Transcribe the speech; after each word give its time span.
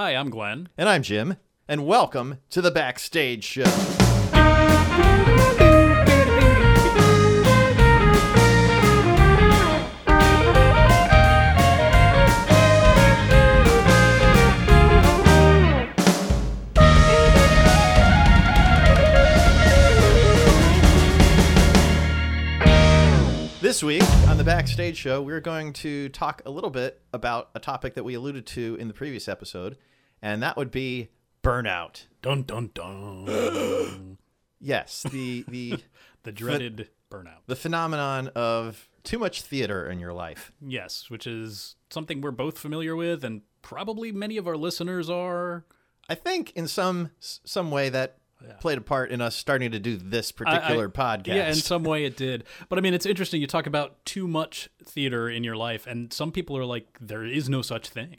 Hi, 0.00 0.14
I'm 0.14 0.30
Glen. 0.30 0.68
And 0.78 0.88
I'm 0.88 1.02
Jim, 1.02 1.38
and 1.66 1.84
welcome 1.84 2.38
to 2.50 2.62
the 2.62 2.70
Backstage 2.70 3.42
Show. 3.42 3.64
This 23.78 23.84
week 23.84 24.10
on 24.26 24.36
the 24.36 24.42
Backstage 24.42 24.96
Show, 24.96 25.22
we're 25.22 25.38
going 25.38 25.72
to 25.74 26.08
talk 26.08 26.42
a 26.44 26.50
little 26.50 26.68
bit 26.68 27.00
about 27.12 27.50
a 27.54 27.60
topic 27.60 27.94
that 27.94 28.02
we 28.02 28.14
alluded 28.14 28.44
to 28.46 28.76
in 28.80 28.88
the 28.88 28.92
previous 28.92 29.28
episode, 29.28 29.78
and 30.20 30.42
that 30.42 30.56
would 30.56 30.72
be 30.72 31.10
burnout. 31.44 32.06
Dun 32.20 32.42
dun 32.42 32.70
dun. 32.74 34.18
Yes, 34.60 35.04
the 35.12 35.44
the 35.46 35.78
the 36.24 36.32
dreaded 36.32 36.88
burnout. 37.08 37.42
the 37.46 37.54
phenomenon 37.54 38.26
of 38.34 38.88
too 39.04 39.20
much 39.20 39.42
theater 39.42 39.88
in 39.88 40.00
your 40.00 40.12
life. 40.12 40.50
Yes, 40.60 41.08
which 41.08 41.28
is 41.28 41.76
something 41.88 42.20
we're 42.20 42.32
both 42.32 42.58
familiar 42.58 42.96
with, 42.96 43.22
and 43.22 43.42
probably 43.62 44.10
many 44.10 44.38
of 44.38 44.48
our 44.48 44.56
listeners 44.56 45.08
are. 45.08 45.64
I 46.08 46.16
think 46.16 46.50
in 46.56 46.66
some 46.66 47.12
some 47.20 47.70
way 47.70 47.90
that 47.90 48.17
played 48.60 48.78
a 48.78 48.80
part 48.80 49.10
in 49.10 49.20
us 49.20 49.34
starting 49.36 49.70
to 49.72 49.78
do 49.78 49.96
this 49.96 50.32
particular 50.32 50.86
I- 50.94 51.18
podcast. 51.18 51.26
Yeah, 51.26 51.48
in 51.48 51.54
some 51.54 51.82
way 51.92 52.04
it 52.04 52.16
did. 52.16 52.44
But 52.68 52.78
I 52.78 52.82
mean, 52.82 52.94
it's 52.94 53.06
interesting. 53.06 53.40
You 53.40 53.46
talk 53.46 53.66
about 53.66 54.04
too 54.04 54.26
much 54.28 54.68
theater 54.84 55.28
in 55.28 55.44
your 55.44 55.56
life, 55.56 55.86
and 55.86 56.12
some 56.12 56.32
people 56.32 56.56
are 56.56 56.64
like, 56.64 56.86
there 57.00 57.24
is 57.24 57.48
no 57.48 57.62
such 57.62 57.88
thing. 57.88 58.18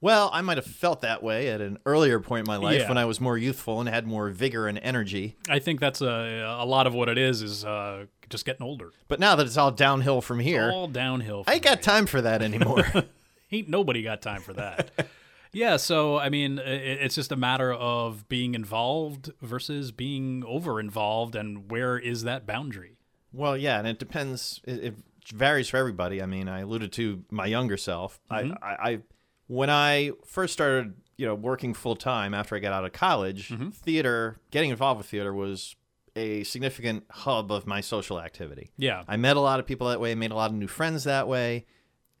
well, 0.00 0.28
I 0.32 0.42
might 0.42 0.58
have 0.58 0.66
felt 0.66 1.00
that 1.00 1.22
way 1.22 1.48
at 1.48 1.60
an 1.62 1.78
earlier 1.86 2.20
point 2.20 2.46
in 2.46 2.50
my 2.52 2.56
life 2.58 2.80
Yeah. 2.82 2.88
when 2.88 2.98
I 2.98 3.06
was 3.06 3.20
more 3.20 3.38
youthful 3.38 3.80
and 3.80 3.88
had 3.88 4.06
more 4.06 4.28
vigor 4.30 4.66
and 4.68 4.78
energy. 4.82 5.36
I 5.48 5.58
think 5.60 5.80
that's 5.80 6.00
a, 6.02 6.56
a 6.60 6.66
lot 6.66 6.86
of 6.86 6.92
what 6.94 7.08
it 7.08 7.16
is, 7.16 7.40
is 7.40 7.64
uh, 7.64 8.04
just 8.28 8.44
getting 8.44 8.62
older. 8.62 8.90
But 9.08 9.18
now 9.20 9.34
that 9.36 9.46
it's 9.46 9.56
all 9.56 9.70
downhill 9.70 10.20
from 10.20 10.40
here, 10.40 10.70
All 10.70 10.88
downhill. 10.88 11.44
I 11.46 11.54
ain't 11.54 11.62
got 11.62 11.80
time 11.82 12.04
for 12.06 12.20
that 12.20 12.42
anymore. 12.42 12.84
ain't 13.52 13.68
nobody 13.70 14.02
got 14.02 14.20
time 14.20 14.42
for 14.42 14.52
that. 14.54 14.90
yeah, 15.54 15.76
so 15.76 16.18
I 16.18 16.28
mean, 16.28 16.58
it's 16.58 17.14
just 17.14 17.32
a 17.32 17.36
matter 17.36 17.72
of 17.72 18.28
being 18.28 18.54
involved 18.54 19.32
versus 19.40 19.92
being 19.92 20.44
over 20.46 20.78
involved, 20.80 21.34
and 21.34 21.70
where 21.70 21.96
is 21.98 22.24
that 22.24 22.46
boundary? 22.46 22.98
Well, 23.32 23.56
yeah, 23.56 23.78
and 23.78 23.88
it 23.88 23.98
depends. 23.98 24.60
It, 24.64 24.94
varies 25.32 25.70
for 25.70 25.78
everybody. 25.78 26.20
I 26.20 26.26
mean, 26.26 26.48
I 26.50 26.60
alluded 26.60 26.92
to 26.92 27.24
my 27.30 27.46
younger 27.46 27.78
self. 27.78 28.20
Mm-hmm. 28.30 28.52
I, 28.62 28.66
I, 28.68 28.90
I, 28.90 28.98
when 29.46 29.70
I 29.70 30.10
first 30.26 30.52
started, 30.52 30.92
you 31.16 31.24
know, 31.26 31.34
working 31.34 31.72
full 31.72 31.96
time 31.96 32.34
after 32.34 32.54
I 32.54 32.58
got 32.58 32.74
out 32.74 32.84
of 32.84 32.92
college, 32.92 33.48
Mm-hmm. 33.48 33.70
theater, 33.70 34.36
getting 34.50 34.68
involved 34.68 34.98
with 34.98 35.06
theater 35.06 35.32
was 35.32 35.76
a 36.14 36.44
significant 36.44 37.04
hub 37.10 37.50
of 37.50 37.66
my 37.66 37.80
social 37.80 38.20
activity. 38.20 38.70
Yeah, 38.76 39.02
I 39.08 39.16
met 39.16 39.36
a 39.38 39.40
lot 39.40 39.60
of 39.60 39.66
people 39.66 39.88
that 39.88 39.98
way, 39.98 40.14
made 40.14 40.30
a 40.30 40.34
lot 40.34 40.50
of 40.50 40.56
new 40.56 40.68
friends 40.68 41.04
that 41.04 41.26
way. 41.26 41.64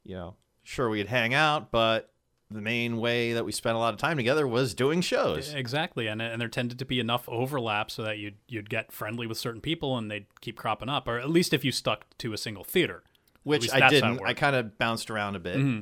You 0.02 0.14
know, 0.16 0.36
sure 0.62 0.88
we'd 0.88 1.06
hang 1.08 1.34
out, 1.34 1.70
but 1.70 2.10
the 2.50 2.60
main 2.60 2.98
way 2.98 3.32
that 3.32 3.44
we 3.44 3.52
spent 3.52 3.74
a 3.76 3.78
lot 3.78 3.94
of 3.94 3.98
time 4.00 4.16
together 4.16 4.46
was 4.46 4.74
doing 4.74 5.00
shows. 5.00 5.52
exactly, 5.54 6.06
and 6.06 6.20
and 6.22 6.40
there 6.40 6.48
tended 6.48 6.78
to 6.78 6.84
be 6.84 7.00
enough 7.00 7.28
overlap 7.28 7.90
so 7.90 8.02
that 8.02 8.18
you'd 8.18 8.36
you'd 8.48 8.70
get 8.70 8.92
friendly 8.92 9.26
with 9.26 9.38
certain 9.38 9.60
people, 9.60 9.96
and 9.98 10.10
they'd 10.10 10.26
keep 10.40 10.56
cropping 10.56 10.88
up, 10.88 11.08
or 11.08 11.18
at 11.18 11.30
least 11.30 11.52
if 11.52 11.64
you 11.64 11.72
stuck 11.72 12.06
to 12.18 12.32
a 12.32 12.38
single 12.38 12.64
theater. 12.64 13.02
Which 13.42 13.70
I 13.72 13.88
didn't. 13.90 14.20
I 14.24 14.32
kind 14.34 14.56
of 14.56 14.78
bounced 14.78 15.10
around 15.10 15.36
a 15.36 15.40
bit. 15.40 15.56
Mm-hmm. 15.58 15.80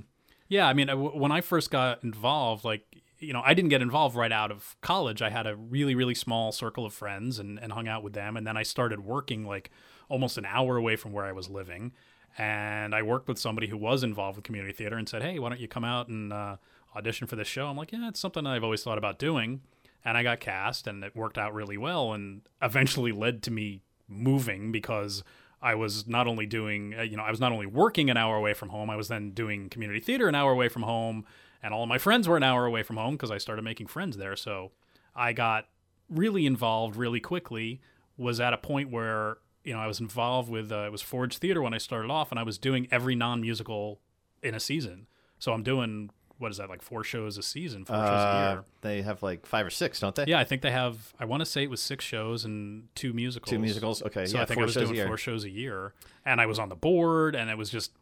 Yeah, 0.48 0.66
I 0.66 0.72
mean, 0.74 0.88
I- 0.88 0.94
w- 0.94 1.12
when 1.16 1.30
I 1.30 1.40
first 1.40 1.70
got 1.70 2.02
involved, 2.02 2.64
like, 2.64 2.84
you 3.20 3.32
know, 3.32 3.40
I 3.44 3.54
didn't 3.54 3.68
get 3.70 3.80
involved 3.82 4.16
right 4.16 4.32
out 4.32 4.50
of 4.50 4.74
college. 4.80 5.22
I 5.22 5.30
had 5.30 5.46
a 5.46 5.54
really, 5.54 5.94
really 5.94 6.14
small 6.14 6.50
circle 6.50 6.84
of 6.84 6.92
friends 6.92 7.38
and, 7.38 7.58
and 7.60 7.72
hung 7.72 7.86
out 7.86 8.02
with 8.02 8.14
them. 8.14 8.36
And 8.36 8.44
then 8.44 8.56
I 8.56 8.64
started 8.64 9.00
working 9.04 9.46
like 9.46 9.70
almost 10.08 10.36
an 10.38 10.44
hour 10.44 10.76
away 10.76 10.96
from 10.96 11.12
where 11.12 11.24
I 11.24 11.30
was 11.32 11.48
living. 11.48 11.92
And 12.38 12.94
I 12.94 13.02
worked 13.02 13.28
with 13.28 13.38
somebody 13.38 13.66
who 13.66 13.76
was 13.76 14.02
involved 14.02 14.36
with 14.36 14.44
community 14.44 14.72
theater 14.72 14.96
and 14.96 15.08
said, 15.08 15.22
hey, 15.22 15.38
why 15.38 15.50
don't 15.50 15.60
you 15.60 15.68
come 15.68 15.84
out 15.84 16.08
and 16.08 16.32
uh, 16.32 16.56
audition 16.96 17.26
for 17.26 17.36
this 17.36 17.48
show? 17.48 17.66
I'm 17.66 17.76
like, 17.76 17.92
yeah, 17.92 18.08
it's 18.08 18.20
something 18.20 18.46
I've 18.46 18.64
always 18.64 18.82
thought 18.82 18.98
about 18.98 19.18
doing. 19.18 19.60
And 20.04 20.16
I 20.16 20.22
got 20.22 20.40
cast 20.40 20.86
and 20.86 21.04
it 21.04 21.14
worked 21.14 21.38
out 21.38 21.54
really 21.54 21.76
well 21.76 22.12
and 22.12 22.42
eventually 22.60 23.12
led 23.12 23.42
to 23.44 23.50
me 23.50 23.82
moving 24.08 24.72
because 24.72 25.22
I 25.60 25.76
was 25.76 26.08
not 26.08 26.26
only 26.26 26.44
doing, 26.44 26.94
uh, 26.98 27.02
you 27.02 27.16
know, 27.16 27.22
I 27.22 27.30
was 27.30 27.38
not 27.38 27.52
only 27.52 27.66
working 27.66 28.10
an 28.10 28.16
hour 28.16 28.36
away 28.36 28.52
from 28.52 28.70
home, 28.70 28.90
I 28.90 28.96
was 28.96 29.08
then 29.08 29.30
doing 29.30 29.68
community 29.68 30.00
theater 30.00 30.26
an 30.26 30.34
hour 30.34 30.50
away 30.50 30.68
from 30.68 30.82
home, 30.82 31.24
and 31.62 31.72
all 31.72 31.84
of 31.84 31.88
my 31.88 31.98
friends 31.98 32.26
were 32.26 32.36
an 32.36 32.42
hour 32.42 32.66
away 32.66 32.82
from 32.82 32.96
home 32.96 33.14
because 33.14 33.30
I 33.30 33.38
started 33.38 33.62
making 33.62 33.86
friends 33.86 34.16
there. 34.16 34.34
So 34.34 34.72
I 35.14 35.32
got 35.32 35.68
really 36.10 36.46
involved 36.46 36.96
really 36.96 37.20
quickly. 37.20 37.80
Was 38.18 38.40
at 38.40 38.52
a 38.52 38.58
point 38.58 38.90
where 38.90 39.38
you 39.64 39.72
know 39.72 39.78
I 39.80 39.86
was 39.86 40.00
involved 40.00 40.50
with 40.50 40.70
uh, 40.72 40.84
it 40.86 40.92
was 40.92 41.02
Forge 41.02 41.38
Theater 41.38 41.62
when 41.62 41.74
I 41.74 41.78
started 41.78 42.10
off, 42.10 42.30
and 42.30 42.38
I 42.38 42.42
was 42.42 42.58
doing 42.58 42.88
every 42.90 43.14
non-musical 43.14 44.00
in 44.42 44.54
a 44.54 44.60
season. 44.60 45.06
So 45.38 45.52
I'm 45.52 45.62
doing 45.62 46.10
what 46.38 46.50
is 46.50 46.56
that 46.56 46.68
like 46.68 46.82
four 46.82 47.04
shows 47.04 47.38
a 47.38 47.42
season, 47.42 47.84
four 47.84 47.94
shows 47.96 48.04
a 48.04 48.26
Uh, 48.26 48.50
year. 48.54 48.64
they 48.80 49.02
have 49.02 49.22
like 49.22 49.46
five 49.46 49.64
or 49.64 49.70
six, 49.70 50.00
don't 50.00 50.14
they? 50.14 50.24
Yeah, 50.26 50.40
I 50.40 50.44
think 50.44 50.62
they 50.62 50.72
have. 50.72 51.14
I 51.20 51.24
want 51.24 51.40
to 51.40 51.46
say 51.46 51.62
it 51.62 51.70
was 51.70 51.80
six 51.80 52.04
shows 52.04 52.44
and 52.44 52.88
two 52.96 53.12
musicals. 53.12 53.50
Two 53.50 53.58
musicals. 53.60 54.02
Okay, 54.02 54.26
So 54.26 54.36
yeah, 54.38 54.42
I 54.42 54.46
think 54.46 54.58
I 54.60 54.64
was 54.64 54.74
doing 54.74 55.06
four 55.06 55.16
shows 55.16 55.44
a 55.44 55.50
year, 55.50 55.94
and 56.24 56.40
I 56.40 56.46
was 56.46 56.58
on 56.58 56.68
the 56.68 56.74
board, 56.74 57.36
and 57.36 57.48
it 57.50 57.56
was 57.56 57.70
just 57.70 57.92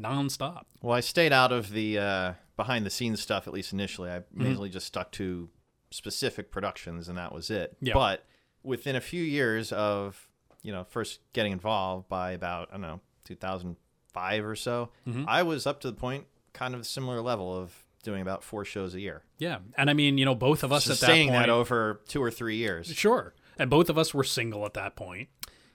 nonstop. 0.00 0.62
Well, 0.82 0.96
I 0.96 1.00
stayed 1.00 1.32
out 1.32 1.52
of 1.52 1.70
the 1.70 1.98
uh, 1.98 2.32
behind 2.56 2.86
the 2.86 2.90
scenes 2.90 3.20
stuff 3.20 3.46
at 3.46 3.52
least 3.52 3.72
initially. 3.72 4.10
I 4.10 4.20
Mm-hmm. 4.20 4.42
mainly 4.42 4.68
just 4.70 4.86
stuck 4.86 5.12
to 5.12 5.50
specific 5.90 6.50
productions, 6.50 7.08
and 7.08 7.18
that 7.18 7.32
was 7.32 7.50
it. 7.50 7.76
Yeah. 7.80 7.94
But 7.94 8.24
within 8.62 8.96
a 8.96 9.00
few 9.00 9.22
years 9.22 9.72
of 9.72 10.28
you 10.64 10.72
know 10.72 10.82
first 10.84 11.20
getting 11.32 11.52
involved, 11.52 12.08
by 12.08 12.32
about 12.32 12.68
I 12.70 12.72
don't 12.72 12.80
know 12.80 13.00
2005 13.24 14.44
or 14.44 14.56
so, 14.56 14.90
Mm-hmm. 15.08 15.24
I 15.28 15.42
was 15.42 15.66
up 15.66 15.80
to 15.82 15.88
the 15.90 15.96
point, 15.96 16.26
kind 16.52 16.74
of 16.74 16.80
a 16.80 16.84
similar 16.84 17.20
level 17.20 17.56
of 17.56 17.72
doing 18.02 18.20
about 18.22 18.42
four 18.44 18.64
shows 18.64 18.94
a 18.94 19.00
year, 19.00 19.22
Yeah, 19.38 19.58
and 19.78 19.88
I 19.88 19.94
mean, 19.94 20.18
you 20.18 20.24
know, 20.24 20.34
both 20.34 20.62
of 20.62 20.72
us 20.72 20.90
at 20.90 20.98
that 21.00 21.06
point. 21.08 21.30
that 21.32 21.48
over 21.48 22.00
two 22.08 22.22
or 22.22 22.30
three 22.30 22.56
years. 22.56 22.88
Sure, 22.88 23.34
and 23.58 23.70
both 23.70 23.88
of 23.88 23.96
us 23.96 24.12
were 24.12 24.24
single 24.24 24.64
at 24.66 24.74
that 24.74 24.94
point, 24.96 25.28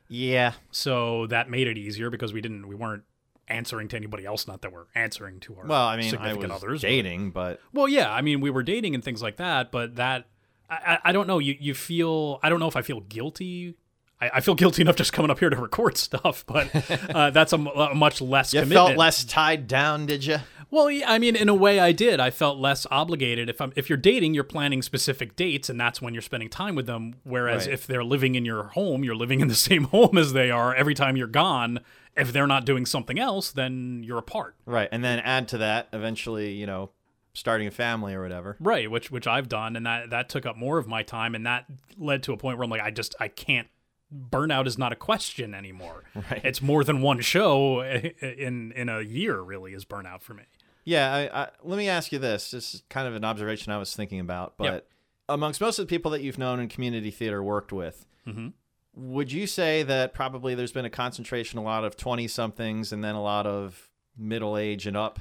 Yeah, 0.08 0.54
so 0.72 1.26
that 1.28 1.50
made 1.50 1.68
it 1.68 1.78
easier 1.78 2.10
because 2.10 2.32
we 2.34 2.42
didn't, 2.42 2.68
we 2.68 2.76
weren't 2.76 3.04
answering 3.48 3.88
to 3.88 3.96
anybody 3.96 4.26
else. 4.26 4.48
Not 4.48 4.62
that 4.62 4.72
we're 4.72 4.86
answering 4.94 5.40
to 5.42 5.56
our 5.56 5.66
well, 5.66 5.88
I 5.88 5.98
mean, 5.98 6.06
I 6.08 6.10
significant 6.12 6.54
was 6.54 6.64
others. 6.64 6.82
dating, 6.82 7.32
but 7.32 7.60
Well, 7.74 7.88
yeah, 7.88 8.14
I 8.14 8.22
mean, 8.22 8.42
we 8.42 8.52
were 8.52 8.62
dating 8.64 8.94
and 8.94 9.04
things 9.04 9.24
like 9.24 9.38
that, 9.38 9.72
but 9.72 9.96
that 9.96 10.28
I, 10.70 10.76
I, 10.76 11.00
I 11.06 11.12
don't 11.12 11.26
know. 11.28 11.40
You 11.40 11.56
you 11.60 11.74
feel 11.74 12.40
I 12.44 12.50
don't 12.50 12.60
know 12.60 12.68
if 12.68 12.76
I 12.76 12.84
feel 12.84 13.00
guilty. 13.02 13.76
I, 14.22 14.30
I 14.36 14.40
feel 14.42 14.56
guilty 14.56 14.82
enough 14.82 14.96
just 14.96 15.14
coming 15.14 15.32
up 15.32 15.40
here 15.40 15.50
to 15.50 15.56
record 15.56 15.98
stuff, 15.98 16.44
but 16.48 16.70
uh, 17.16 17.30
that's 17.32 17.54
a 17.54 17.58
much 17.58 18.22
less. 18.22 18.54
you 18.54 18.62
commitment. 18.62 18.88
felt 18.88 18.98
less 18.98 19.24
tied 19.24 19.68
down, 19.68 20.06
did 20.06 20.26
you? 20.26 20.38
Well, 20.72 20.92
yeah, 20.92 21.12
I 21.12 21.18
mean, 21.18 21.36
in 21.36 21.50
a 21.50 21.56
way, 21.56 21.80
I 21.80 21.92
did. 21.92 22.20
I 22.20 22.30
felt 22.30 22.60
less 22.60 22.86
obligated. 22.92 23.50
If 23.50 23.60
I'm 23.60 23.74
if 23.76 23.90
you're 23.90 23.98
dating, 23.98 24.36
you're 24.36 24.44
planning 24.44 24.84
specific 24.84 25.36
dates, 25.36 25.68
and 25.68 25.80
that's 25.82 26.00
when 26.02 26.14
you're 26.14 26.22
spending 26.22 26.48
time 26.50 26.76
with 26.76 26.86
them. 26.86 27.16
Whereas 27.24 27.66
Right. 27.66 27.74
if 27.74 27.88
they're 27.88 28.04
living 28.04 28.36
in 28.36 28.46
your 28.46 28.64
home, 28.66 29.04
you're 29.04 29.16
living 29.16 29.40
in 29.40 29.48
the 29.48 29.56
same 29.70 29.86
home 29.86 30.16
as 30.18 30.34
they 30.34 30.52
are. 30.52 30.76
Every 30.76 30.94
time 30.94 31.18
you're 31.18 31.26
gone, 31.28 31.80
if 32.16 32.32
they're 32.32 32.46
not 32.46 32.66
doing 32.66 32.86
something 32.86 33.18
else, 33.18 33.52
then 33.52 34.04
you're 34.04 34.20
apart. 34.20 34.56
Right, 34.68 34.90
and 34.92 35.04
then 35.04 35.20
add 35.20 35.48
to 35.50 35.58
that 35.60 35.88
eventually, 35.92 36.52
you 36.54 36.68
know, 36.68 36.92
starting 37.34 37.66
a 37.68 37.72
family 37.72 38.14
or 38.14 38.22
whatever. 38.22 38.56
Right, 38.60 38.92
which 38.92 39.10
which 39.10 39.26
I've 39.26 39.50
done, 39.50 39.76
and 39.76 39.88
that 39.88 40.12
that 40.12 40.30
took 40.30 40.46
up 40.46 40.56
more 40.56 40.78
of 40.78 40.88
my 40.88 41.02
time, 41.02 41.34
and 41.34 41.48
that 41.48 41.66
led 41.98 42.22
to 42.24 42.34
a 42.34 42.38
point 42.38 42.60
where 42.60 42.66
I'm 42.66 42.70
like, 42.70 42.82
I 42.82 42.92
just 42.92 43.16
I 43.20 43.28
can't. 43.30 43.68
Burnout 44.14 44.66
is 44.68 44.78
not 44.78 44.92
a 44.92 44.96
question 44.96 45.54
anymore. 45.54 46.04
Right. 46.16 46.42
It's 46.44 46.62
more 46.62 46.84
than 46.84 47.02
one 47.02 47.20
show 47.22 47.82
in 48.22 48.72
in 48.74 48.90
a 48.90 49.02
year. 49.02 49.40
Really, 49.42 49.74
is 49.74 49.86
burnout 49.86 50.22
for 50.22 50.34
me. 50.34 50.44
Yeah, 50.86 51.14
I, 51.14 51.42
I, 51.44 51.50
let 51.64 51.78
me 51.78 51.88
ask 51.88 52.12
you 52.12 52.20
this. 52.20 52.52
This 52.52 52.74
is 52.76 52.84
kind 52.90 53.08
of 53.08 53.14
an 53.16 53.24
observation 53.24 53.72
I 53.72 53.78
was 53.78 53.96
thinking 53.96 54.20
about, 54.20 54.58
but 54.58 54.64
Yep. 54.66 54.88
amongst 55.30 55.62
most 55.62 55.78
of 55.78 55.86
the 55.88 55.90
people 55.90 56.10
that 56.12 56.22
you've 56.22 56.40
known 56.40 56.60
in 56.60 56.68
community 56.68 57.12
theater 57.12 57.44
worked 57.44 57.72
with, 57.72 58.08
Mhm. 58.28 58.54
would 58.96 59.32
you 59.32 59.46
say 59.46 59.84
that 59.84 60.14
probably 60.16 60.56
there's 60.56 60.72
been 60.72 60.86
a 60.86 60.90
concentration, 60.90 61.60
a 61.60 61.64
lot 61.64 61.84
of 61.86 61.96
20 61.96 62.28
somethings 62.28 62.92
and 62.92 63.04
then 63.04 63.14
a 63.14 63.22
lot 63.22 63.46
of 63.46 63.90
middle 64.18 64.58
age 64.58 64.88
and 64.88 64.98
up? 64.98 65.20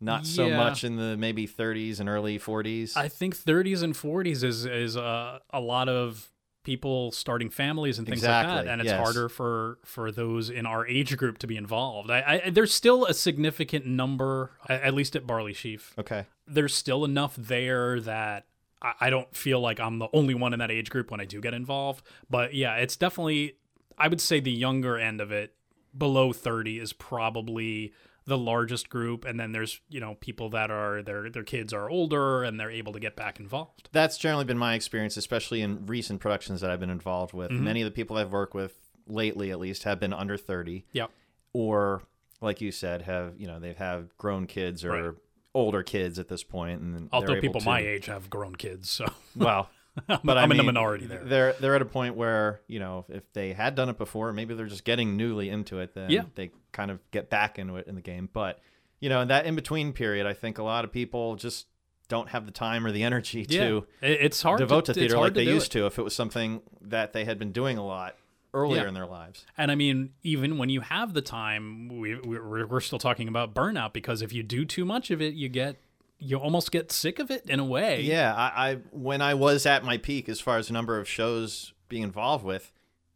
Not 0.00 0.26
so 0.26 0.48
much 0.48 0.82
in 0.82 0.96
the 0.96 1.18
maybe 1.18 1.46
30s 1.46 2.00
and 2.00 2.08
early 2.08 2.38
40s. 2.38 2.96
I 2.96 3.08
think 3.08 3.36
30s 3.36 3.82
and 3.82 3.94
40s 3.94 4.42
is 4.42 4.64
is 4.64 4.96
uh, 4.96 5.40
a 5.50 5.60
lot 5.60 5.90
of 5.90 6.32
people 6.70 7.10
starting 7.10 7.50
families 7.50 7.98
and 7.98 8.06
things 8.06 8.22
like 8.22 8.46
that, 8.46 8.68
and 8.68 8.80
it's 8.80 8.90
yes. 8.90 9.02
harder 9.02 9.28
for 9.28 9.78
for 9.84 10.12
those 10.12 10.50
in 10.50 10.66
our 10.66 10.86
age 10.86 11.16
group 11.16 11.38
to 11.38 11.48
be 11.48 11.56
involved. 11.56 12.12
I, 12.12 12.42
I 12.44 12.50
there's 12.50 12.72
still 12.72 13.06
a 13.06 13.12
significant 13.12 13.86
number, 13.86 14.52
at 14.68 14.94
least 14.94 15.16
at 15.16 15.26
Barley 15.26 15.52
Sheaf. 15.52 15.94
okay. 15.98 16.26
There's 16.46 16.72
still 16.72 17.04
enough 17.04 17.34
there 17.34 17.98
that 18.00 18.46
I, 18.80 18.92
I 19.00 19.10
don't 19.10 19.34
feel 19.34 19.58
like 19.58 19.80
I'm 19.80 19.98
the 19.98 20.06
only 20.12 20.34
one 20.34 20.52
in 20.52 20.60
that 20.60 20.70
age 20.70 20.90
group 20.90 21.10
when 21.10 21.20
I 21.20 21.24
do 21.24 21.40
get 21.40 21.54
involved. 21.54 22.06
But 22.28 22.54
yeah, 22.54 22.76
it's 22.76 22.94
definitely 22.94 23.56
I 23.98 24.06
would 24.06 24.20
say 24.20 24.38
the 24.38 24.52
younger 24.52 24.96
end 24.96 25.20
of 25.20 25.32
it, 25.32 25.54
below 25.96 26.32
30, 26.32 26.78
is 26.78 26.92
probably 26.92 27.92
the 28.30 28.38
largest 28.38 28.88
group, 28.88 29.24
and 29.26 29.38
then 29.38 29.52
there's 29.52 29.80
you 29.90 30.00
know 30.00 30.14
people 30.20 30.48
that 30.50 30.70
are 30.70 31.02
their 31.02 31.28
their 31.28 31.42
kids 31.44 31.72
are 31.74 31.90
older 31.90 32.42
and 32.42 32.58
they're 32.58 32.70
able 32.70 32.92
to 32.94 33.00
get 33.00 33.16
back 33.16 33.38
involved. 33.40 33.88
That's 33.92 34.16
generally 34.16 34.44
been 34.46 34.56
my 34.58 34.74
experience, 34.74 35.16
especially 35.18 35.60
in 35.60 35.84
recent 35.86 36.20
productions 36.20 36.60
that 36.62 36.70
I've 36.70 36.80
been 36.80 36.90
involved 36.90 37.34
with. 37.34 37.50
Mm-hmm. 37.50 37.64
Many 37.64 37.82
of 37.82 37.86
the 37.86 37.90
people 37.90 38.16
I've 38.16 38.32
worked 38.32 38.54
with 38.54 38.74
lately, 39.06 39.50
at 39.50 39.58
least, 39.58 39.82
have 39.82 40.00
been 40.00 40.12
under 40.12 40.36
thirty, 40.38 40.86
Yep. 40.92 41.10
or 41.52 42.02
like 42.40 42.60
you 42.60 42.72
said, 42.72 43.02
have 43.02 43.34
you 43.38 43.46
know 43.46 43.58
they 43.58 43.74
have 43.74 44.16
grown 44.16 44.46
kids 44.46 44.84
or 44.84 44.90
Right. 44.90 45.14
older 45.54 45.82
kids 45.82 46.18
at 46.18 46.28
this 46.28 46.42
point, 46.44 46.80
and 46.80 47.08
Although 47.12 47.32
able 47.32 47.40
people 47.42 47.60
to- 47.60 47.66
my 47.66 47.80
age 47.80 48.06
have 48.06 48.30
grown 48.30 48.54
kids, 48.56 48.88
so 48.88 49.06
well. 49.36 49.68
but 50.06 50.20
But 50.24 50.38
I 50.38 50.42
I'm 50.42 50.50
in 50.52 50.56
the 50.56 50.62
minority 50.62 51.06
there. 51.06 51.24
They're 51.24 51.52
they're 51.54 51.74
at 51.74 51.82
a 51.82 51.86
point 51.86 52.14
where 52.14 52.60
you 52.68 52.78
know 52.78 53.04
if 53.08 53.30
they 53.32 53.52
had 53.52 53.74
done 53.74 53.88
it 53.88 53.98
before, 53.98 54.32
maybe 54.32 54.54
they're 54.54 54.66
just 54.66 54.84
getting 54.84 55.16
newly 55.16 55.50
into 55.50 55.80
it. 55.80 55.94
Then 55.94 56.10
Yeah. 56.10 56.22
they 56.36 56.52
kind 56.72 56.90
of 56.90 56.98
get 57.10 57.30
back 57.30 57.58
into 57.58 57.76
it 57.76 57.86
in 57.86 57.94
the 57.94 58.00
game. 58.00 58.28
But 58.32 58.60
you 59.00 59.08
know, 59.08 59.20
in 59.20 59.28
that 59.28 59.46
in 59.46 59.54
between 59.54 59.92
period, 59.92 60.26
I 60.26 60.32
think 60.34 60.58
a 60.58 60.62
lot 60.62 60.84
of 60.84 60.92
people 60.92 61.36
just 61.36 61.66
don't 62.08 62.28
have 62.30 62.44
the 62.44 62.52
time 62.52 62.84
or 62.84 62.90
the 62.92 63.02
energy 63.04 63.46
yeah, 63.48 63.68
to 63.68 63.86
it's 64.02 64.42
hard 64.42 64.58
devote 64.58 64.86
to, 64.86 64.90
it's 64.92 64.98
theater 64.98 65.16
like 65.18 65.34
they 65.34 65.44
used 65.44 65.68
it. 65.68 65.78
to 65.78 65.86
if 65.86 65.98
it 65.98 66.02
was 66.02 66.14
something 66.14 66.60
that 66.80 67.12
they 67.12 67.24
had 67.24 67.38
been 67.38 67.52
doing 67.52 67.78
a 67.78 67.86
lot 67.86 68.16
earlier 68.52 68.82
Yeah. 68.82 68.88
in 68.88 68.94
their 68.94 69.06
lives. 69.06 69.46
And 69.56 69.70
I 69.70 69.76
mean, 69.76 70.10
even 70.24 70.58
when 70.58 70.70
you 70.70 70.80
have 70.80 71.14
the 71.14 71.22
time, 71.22 71.88
we, 72.00 72.16
we're, 72.16 72.66
we're 72.66 72.80
still 72.80 72.98
talking 72.98 73.28
about 73.28 73.54
burnout 73.54 73.92
because 73.92 74.22
if 74.22 74.32
you 74.32 74.42
do 74.42 74.64
too 74.64 74.84
much 74.84 75.12
of 75.12 75.22
it, 75.22 75.34
you 75.34 75.48
get 75.48 75.76
you 76.18 76.36
almost 76.36 76.70
get 76.72 76.90
sick 76.92 77.18
of 77.20 77.30
it 77.30 77.48
in 77.48 77.60
a 77.60 77.64
way. 77.64 78.02
Yeah, 78.02 78.34
I, 78.34 78.70
I 78.72 78.74
when 78.90 79.22
I 79.22 79.34
was 79.34 79.64
at 79.64 79.84
my 79.84 79.96
peak 79.96 80.28
as 80.28 80.40
far 80.40 80.58
as 80.58 80.66
the 80.66 80.72
number 80.74 80.98
of 80.98 81.08
shows 81.08 81.72
being 81.88 82.02
involved 82.02 82.44
with, 82.44 82.72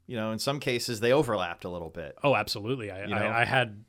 you 0.07 0.17
know, 0.17 0.33
in 0.33 0.39
some 0.39 0.61
cases 0.61 1.01
they 1.01 1.13
overlapped 1.13 1.65
a 1.65 1.69
little 1.69 1.91
bit. 1.91 2.17
Oh, 2.23 2.35
absolutely. 2.35 2.91
I, 2.91 3.05
You 3.05 3.15
know? 3.15 3.17
I, 3.17 3.43
I 3.43 3.45
had 3.45 3.85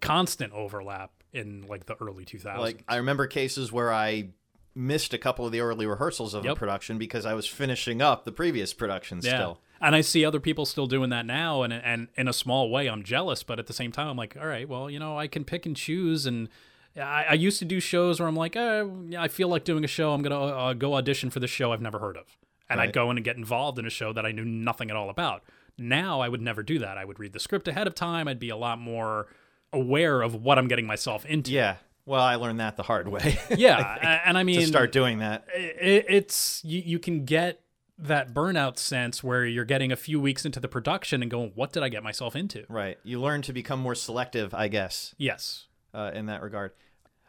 constant 0.00 0.52
overlap 0.52 1.10
in 1.32 1.66
like 1.66 1.86
the 1.86 1.96
early 2.00 2.24
2000s. 2.24 2.58
Like 2.58 2.84
I 2.88 2.96
remember 2.96 3.26
cases 3.26 3.72
where 3.72 3.92
I 3.92 4.30
missed 4.74 5.12
a 5.12 5.18
couple 5.18 5.44
of 5.44 5.52
the 5.52 5.60
early 5.60 5.86
rehearsals 5.86 6.34
of 6.34 6.44
a 6.46 6.54
production 6.54 6.98
because 6.98 7.26
I 7.26 7.34
was 7.34 7.46
finishing 7.46 8.00
up 8.00 8.24
the 8.24 8.32
previous 8.32 8.72
production 8.72 9.20
yeah. 9.22 9.34
still. 9.36 9.60
And 9.80 9.96
I 9.96 10.00
see 10.00 10.24
other 10.24 10.38
people 10.38 10.64
still 10.64 10.86
doing 10.86 11.10
that 11.10 11.26
now, 11.26 11.62
and 11.62 11.72
and 11.72 12.06
in 12.14 12.28
a 12.28 12.32
small 12.32 12.70
way, 12.70 12.88
I'm 12.88 13.02
jealous. 13.02 13.42
But 13.42 13.58
at 13.58 13.66
the 13.66 13.72
same 13.72 13.90
time, 13.90 14.06
I'm 14.06 14.16
like, 14.16 14.36
all 14.40 14.46
right, 14.46 14.68
well, 14.68 14.88
you 14.88 15.00
know, 15.00 15.18
I 15.18 15.26
can 15.26 15.44
pick 15.44 15.66
and 15.66 15.74
choose. 15.74 16.24
And 16.24 16.48
I, 16.96 17.26
I 17.30 17.32
used 17.32 17.58
to 17.58 17.64
do 17.64 17.80
shows 17.80 18.20
where 18.20 18.28
I'm 18.28 18.36
like, 18.36 18.54
uh, 18.54 18.86
yeah, 19.08 19.20
I 19.20 19.26
feel 19.26 19.48
like 19.48 19.64
doing 19.64 19.82
a 19.82 19.88
show. 19.88 20.12
I'm 20.12 20.22
gonna 20.22 20.40
uh, 20.40 20.72
go 20.74 20.94
audition 20.94 21.30
for 21.30 21.40
this 21.40 21.50
show 21.50 21.72
I've 21.72 21.82
never 21.82 21.98
heard 21.98 22.16
of, 22.16 22.26
and 22.72 22.78
Right. 22.80 22.88
I'd 22.88 22.92
go 22.94 23.10
in 23.10 23.16
and 23.18 23.24
get 23.24 23.36
involved 23.36 23.78
in 23.78 23.86
a 23.86 23.90
show 23.90 24.12
that 24.12 24.26
I 24.26 24.32
knew 24.32 24.44
nothing 24.44 24.90
at 24.90 24.96
all 24.96 25.08
about. 25.10 25.44
Now 25.78 26.20
I 26.20 26.28
would 26.28 26.40
never 26.42 26.62
do 26.62 26.78
that. 26.80 26.98
I 26.98 27.04
would 27.04 27.18
read 27.18 27.32
the 27.32 27.40
script 27.40 27.68
ahead 27.68 27.86
of 27.86 27.94
time. 27.94 28.26
I'd 28.28 28.38
be 28.40 28.50
a 28.50 28.56
lot 28.56 28.78
more 28.78 29.28
aware 29.72 30.20
of 30.22 30.34
what 30.34 30.58
I'm 30.58 30.68
getting 30.68 30.86
myself 30.86 31.24
into. 31.24 31.50
Yeah. 31.52 31.76
Well, 32.04 32.20
I 32.22 32.34
learned 32.34 32.58
that 32.60 32.76
the 32.76 32.82
hard 32.82 33.06
way. 33.08 33.38
Yeah, 33.56 33.78
a- 34.02 34.28
and 34.28 34.36
I 34.36 34.42
mean, 34.42 34.60
to 34.60 34.66
start 34.66 34.90
doing 34.92 35.18
that. 35.20 35.46
it, 35.54 36.04
it's 36.08 36.60
you, 36.64 36.82
you 36.84 36.98
can 36.98 37.24
get 37.24 37.60
that 37.98 38.34
burnout 38.34 38.76
sense 38.78 39.22
where 39.22 39.44
you're 39.46 39.64
getting 39.64 39.92
a 39.92 39.96
few 39.96 40.20
weeks 40.20 40.44
into 40.44 40.58
the 40.58 40.66
production 40.66 41.22
and 41.22 41.30
going, 41.30 41.52
"What 41.54 41.72
did 41.72 41.84
I 41.84 41.88
get 41.88 42.02
myself 42.02 42.34
into?" 42.34 42.64
Right. 42.68 42.98
You 43.04 43.20
learn 43.20 43.42
to 43.42 43.52
become 43.52 43.78
more 43.78 43.94
selective, 43.94 44.52
I 44.52 44.66
guess, 44.68 45.14
Yes. 45.16 45.68
uh, 45.94 46.10
in 46.12 46.26
that 46.26 46.42
regard. 46.42 46.72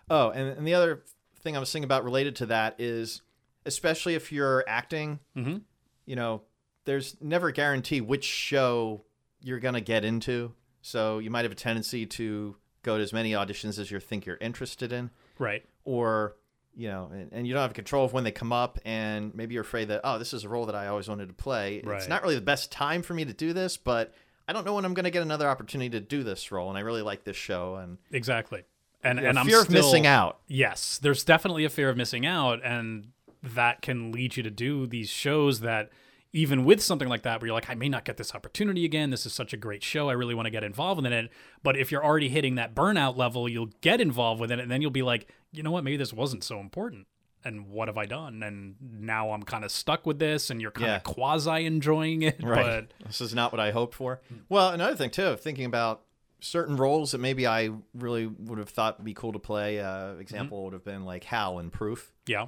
Oh, 0.09 0.31
and, 0.31 0.57
and 0.57 0.67
the 0.67 0.73
other 0.73 1.03
thing 1.41 1.55
I 1.55 1.59
was 1.59 1.71
thinking 1.71 1.85
about 1.85 2.03
related 2.03 2.35
to 2.37 2.47
that 2.47 2.75
is, 2.79 3.21
especially 3.65 4.15
if 4.15 4.31
you're 4.31 4.63
acting, 4.67 5.19
Mhm. 5.35 5.61
you 6.05 6.15
know, 6.15 6.41
there's 6.85 7.15
never 7.21 7.47
a 7.47 7.53
guarantee 7.53 8.01
which 8.01 8.25
show 8.25 9.03
you're 9.41 9.59
going 9.59 9.73
to 9.75 9.81
get 9.81 10.03
into. 10.05 10.53
So 10.81 11.19
you 11.19 11.29
might 11.29 11.43
have 11.45 11.51
a 11.51 11.55
tendency 11.55 12.05
to 12.05 12.55
go 12.81 12.97
to 12.97 13.03
as 13.03 13.13
many 13.13 13.31
auditions 13.31 13.79
as 13.79 13.89
you 13.91 13.99
think 13.99 14.25
you're 14.25 14.37
interested 14.41 14.91
in. 14.91 15.09
Right. 15.39 15.65
or 15.85 16.35
you 16.75 16.87
know 16.87 17.09
and, 17.13 17.31
and 17.33 17.45
you 17.47 17.53
don't 17.53 17.61
have 17.61 17.73
control 17.73 18.03
of 18.05 18.13
when 18.13 18.23
they 18.23 18.31
come 18.31 18.51
up 18.53 18.79
and 18.85 19.33
maybe 19.35 19.53
you're 19.53 19.61
afraid 19.61 19.89
that 19.89 20.01
oh 20.03 20.17
this 20.17 20.33
is 20.33 20.43
a 20.43 20.49
role 20.49 20.65
that 20.65 20.73
i 20.75 20.87
always 20.87 21.07
wanted 21.07 21.27
to 21.27 21.33
play 21.33 21.77
it's 21.85 22.07
not 22.07 22.23
really 22.23 22.33
the 22.33 22.41
best 22.41 22.71
time 22.71 23.03
for 23.03 23.13
me 23.13 23.23
to 23.25 23.33
do 23.33 23.53
this 23.53 23.77
but 23.77 24.11
i 24.47 24.53
don't 24.53 24.65
know 24.65 24.73
when 24.73 24.83
i'm 24.85 24.93
going 24.95 25.03
to 25.03 25.11
get 25.11 25.21
another 25.21 25.47
opportunity 25.47 25.89
to 25.89 25.99
do 25.99 26.23
this 26.23 26.51
role 26.51 26.69
and 26.69 26.77
i 26.77 26.81
really 26.81 27.01
like 27.03 27.23
this 27.25 27.35
show 27.37 27.75
and 27.75 27.97
Exactly. 28.11 28.63
And 29.03 29.19
and 29.19 29.37
I'm 29.37 29.45
fear 29.45 29.61
of 29.61 29.69
missing 29.69 30.07
out 30.07 30.39
Yes, 30.47 30.97
there's 30.99 31.23
definitely 31.23 31.63
a 31.65 31.69
fear 31.69 31.89
of 31.89 31.97
missing 31.97 32.25
out, 32.25 32.61
and 32.63 33.09
that 33.43 33.81
can 33.81 34.11
lead 34.11 34.37
you 34.37 34.43
to 34.43 34.49
do 34.51 34.87
these 34.87 35.09
shows 35.09 35.59
that. 35.59 35.89
Even 36.35 36.65
with 36.65 36.81
something 36.81 37.07
like 37.09 37.21
that, 37.21 37.39
where 37.39 37.45
you're 37.45 37.53
like, 37.53 37.69
I 37.69 37.75
may 37.75 37.87
not 37.87 38.05
get 38.05 38.17
this 38.17 38.33
opportunity 38.33 38.85
again. 38.85 39.11
This 39.11 39.27
is 39.27 39.33
such 39.33 39.53
a 39.53 39.55
great 39.57 39.83
show. 39.83 40.09
I 40.09 40.13
really 40.13 40.33
want 40.33 40.47
to 40.47 40.49
get 40.49 40.63
involved 40.63 41.05
in 41.05 41.13
it. 41.13 41.29
But 41.61 41.77
if 41.77 41.91
you're 41.91 42.03
already 42.03 42.27
hitting 42.27 42.55
that 42.55 42.73
burnout 42.73 43.15
level, 43.15 43.47
you'll 43.47 43.69
get 43.81 44.01
involved 44.01 44.41
with 44.41 44.51
it, 44.51 44.57
and 44.59 44.71
then 44.71 44.81
you'll 44.81 44.89
be 44.89 45.03
like, 45.03 45.27
you 45.51 45.61
know 45.61 45.69
what? 45.69 45.83
Maybe 45.83 45.95
this 45.97 46.11
wasn't 46.11 46.43
so 46.43 46.59
important. 46.59 47.05
And 47.45 47.67
what 47.69 47.87
have 47.87 47.99
I 47.99 48.07
done? 48.07 48.41
And 48.41 48.77
now 48.81 49.29
I'm 49.29 49.43
kind 49.43 49.63
of 49.63 49.69
stuck 49.69 50.07
with 50.07 50.17
this, 50.17 50.49
and 50.49 50.59
you're 50.59 50.71
kind 50.71 50.87
Yeah. 50.87 50.95
of 50.95 51.03
quasi 51.03 51.67
enjoying 51.67 52.23
it. 52.23 52.41
right 52.41 52.87
But 52.99 53.05
this 53.05 53.21
is 53.21 53.35
not 53.35 53.51
what 53.51 53.59
i 53.59 53.69
hoped 53.69 53.93
for 53.93 54.19
well 54.49 54.69
another 54.69 54.95
thing 54.95 55.11
too 55.11 55.35
thinking 55.35 55.65
about 55.65 56.01
certain 56.39 56.77
roles 56.77 57.11
that 57.11 57.19
maybe 57.19 57.45
i 57.45 57.69
really 57.93 58.25
would 58.25 58.57
have 58.57 58.69
thought 58.69 58.97
would 58.97 59.05
be 59.05 59.13
cool 59.13 59.33
to 59.33 59.39
play 59.39 59.79
uh, 59.79 60.13
example 60.15 60.63
would 60.63 60.73
have 60.73 60.83
been 60.83 61.05
like 61.05 61.25
hal 61.25 61.59
in 61.59 61.69
proof 61.69 62.11
yeah, 62.25 62.47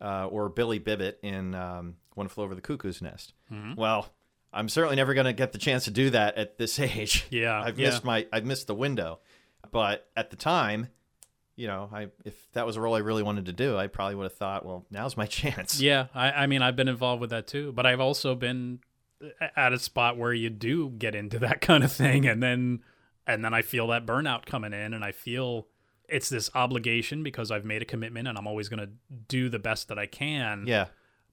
uh, 0.00 0.26
or 0.26 0.48
Billy 0.48 0.78
Bibbit 0.78 1.18
in 1.22 1.54
um, 1.54 1.96
One 2.14 2.28
Flew 2.28 2.44
Over 2.44 2.54
the 2.54 2.60
Cuckoo's 2.60 3.02
Nest. 3.02 3.32
Mm-hmm. 3.52 3.74
Well, 3.74 4.12
I'm 4.52 4.68
certainly 4.68 4.96
never 4.96 5.14
going 5.14 5.26
to 5.26 5.32
get 5.32 5.52
the 5.52 5.58
chance 5.58 5.84
to 5.84 5.90
do 5.90 6.10
that 6.10 6.36
at 6.36 6.58
this 6.58 6.78
age. 6.78 7.26
Yeah, 7.30 7.60
I've 7.60 7.78
yeah. 7.78 7.88
missed 7.88 8.04
my 8.04 8.26
I've 8.32 8.44
missed 8.44 8.66
the 8.66 8.74
window. 8.74 9.20
But 9.70 10.08
at 10.16 10.30
the 10.30 10.36
time, 10.36 10.88
you 11.56 11.66
know, 11.66 11.88
I 11.92 12.08
if 12.24 12.34
that 12.52 12.66
was 12.66 12.76
a 12.76 12.80
role 12.80 12.94
I 12.94 12.98
really 13.00 13.22
wanted 13.22 13.46
to 13.46 13.52
do, 13.52 13.76
I 13.76 13.86
probably 13.86 14.14
would 14.14 14.24
have 14.24 14.34
thought, 14.34 14.64
well, 14.64 14.86
now's 14.90 15.16
my 15.16 15.26
chance. 15.26 15.80
Yeah, 15.80 16.06
I, 16.14 16.30
I 16.30 16.46
mean, 16.46 16.62
I've 16.62 16.76
been 16.76 16.88
involved 16.88 17.20
with 17.20 17.30
that 17.30 17.46
too, 17.46 17.72
but 17.72 17.86
I've 17.86 18.00
also 18.00 18.34
been 18.34 18.80
at 19.56 19.72
a 19.72 19.78
spot 19.78 20.18
where 20.18 20.32
you 20.32 20.50
do 20.50 20.90
get 20.90 21.14
into 21.14 21.38
that 21.40 21.60
kind 21.62 21.84
of 21.84 21.92
thing, 21.92 22.26
and 22.26 22.42
then 22.42 22.82
and 23.26 23.44
then 23.44 23.54
I 23.54 23.62
feel 23.62 23.88
that 23.88 24.06
burnout 24.06 24.46
coming 24.46 24.72
in, 24.72 24.94
and 24.94 25.04
I 25.04 25.12
feel 25.12 25.66
it's 26.08 26.28
this 26.28 26.50
obligation 26.54 27.22
because 27.22 27.50
I've 27.50 27.64
made 27.64 27.82
a 27.82 27.84
commitment, 27.84 28.28
and 28.28 28.38
I'm 28.38 28.46
always 28.46 28.68
going 28.68 28.80
to 28.80 28.90
do 29.28 29.48
the 29.48 29.58
best 29.58 29.88
that 29.88 29.98
I 29.98 30.06
can. 30.06 30.64
Yeah. 30.66 30.86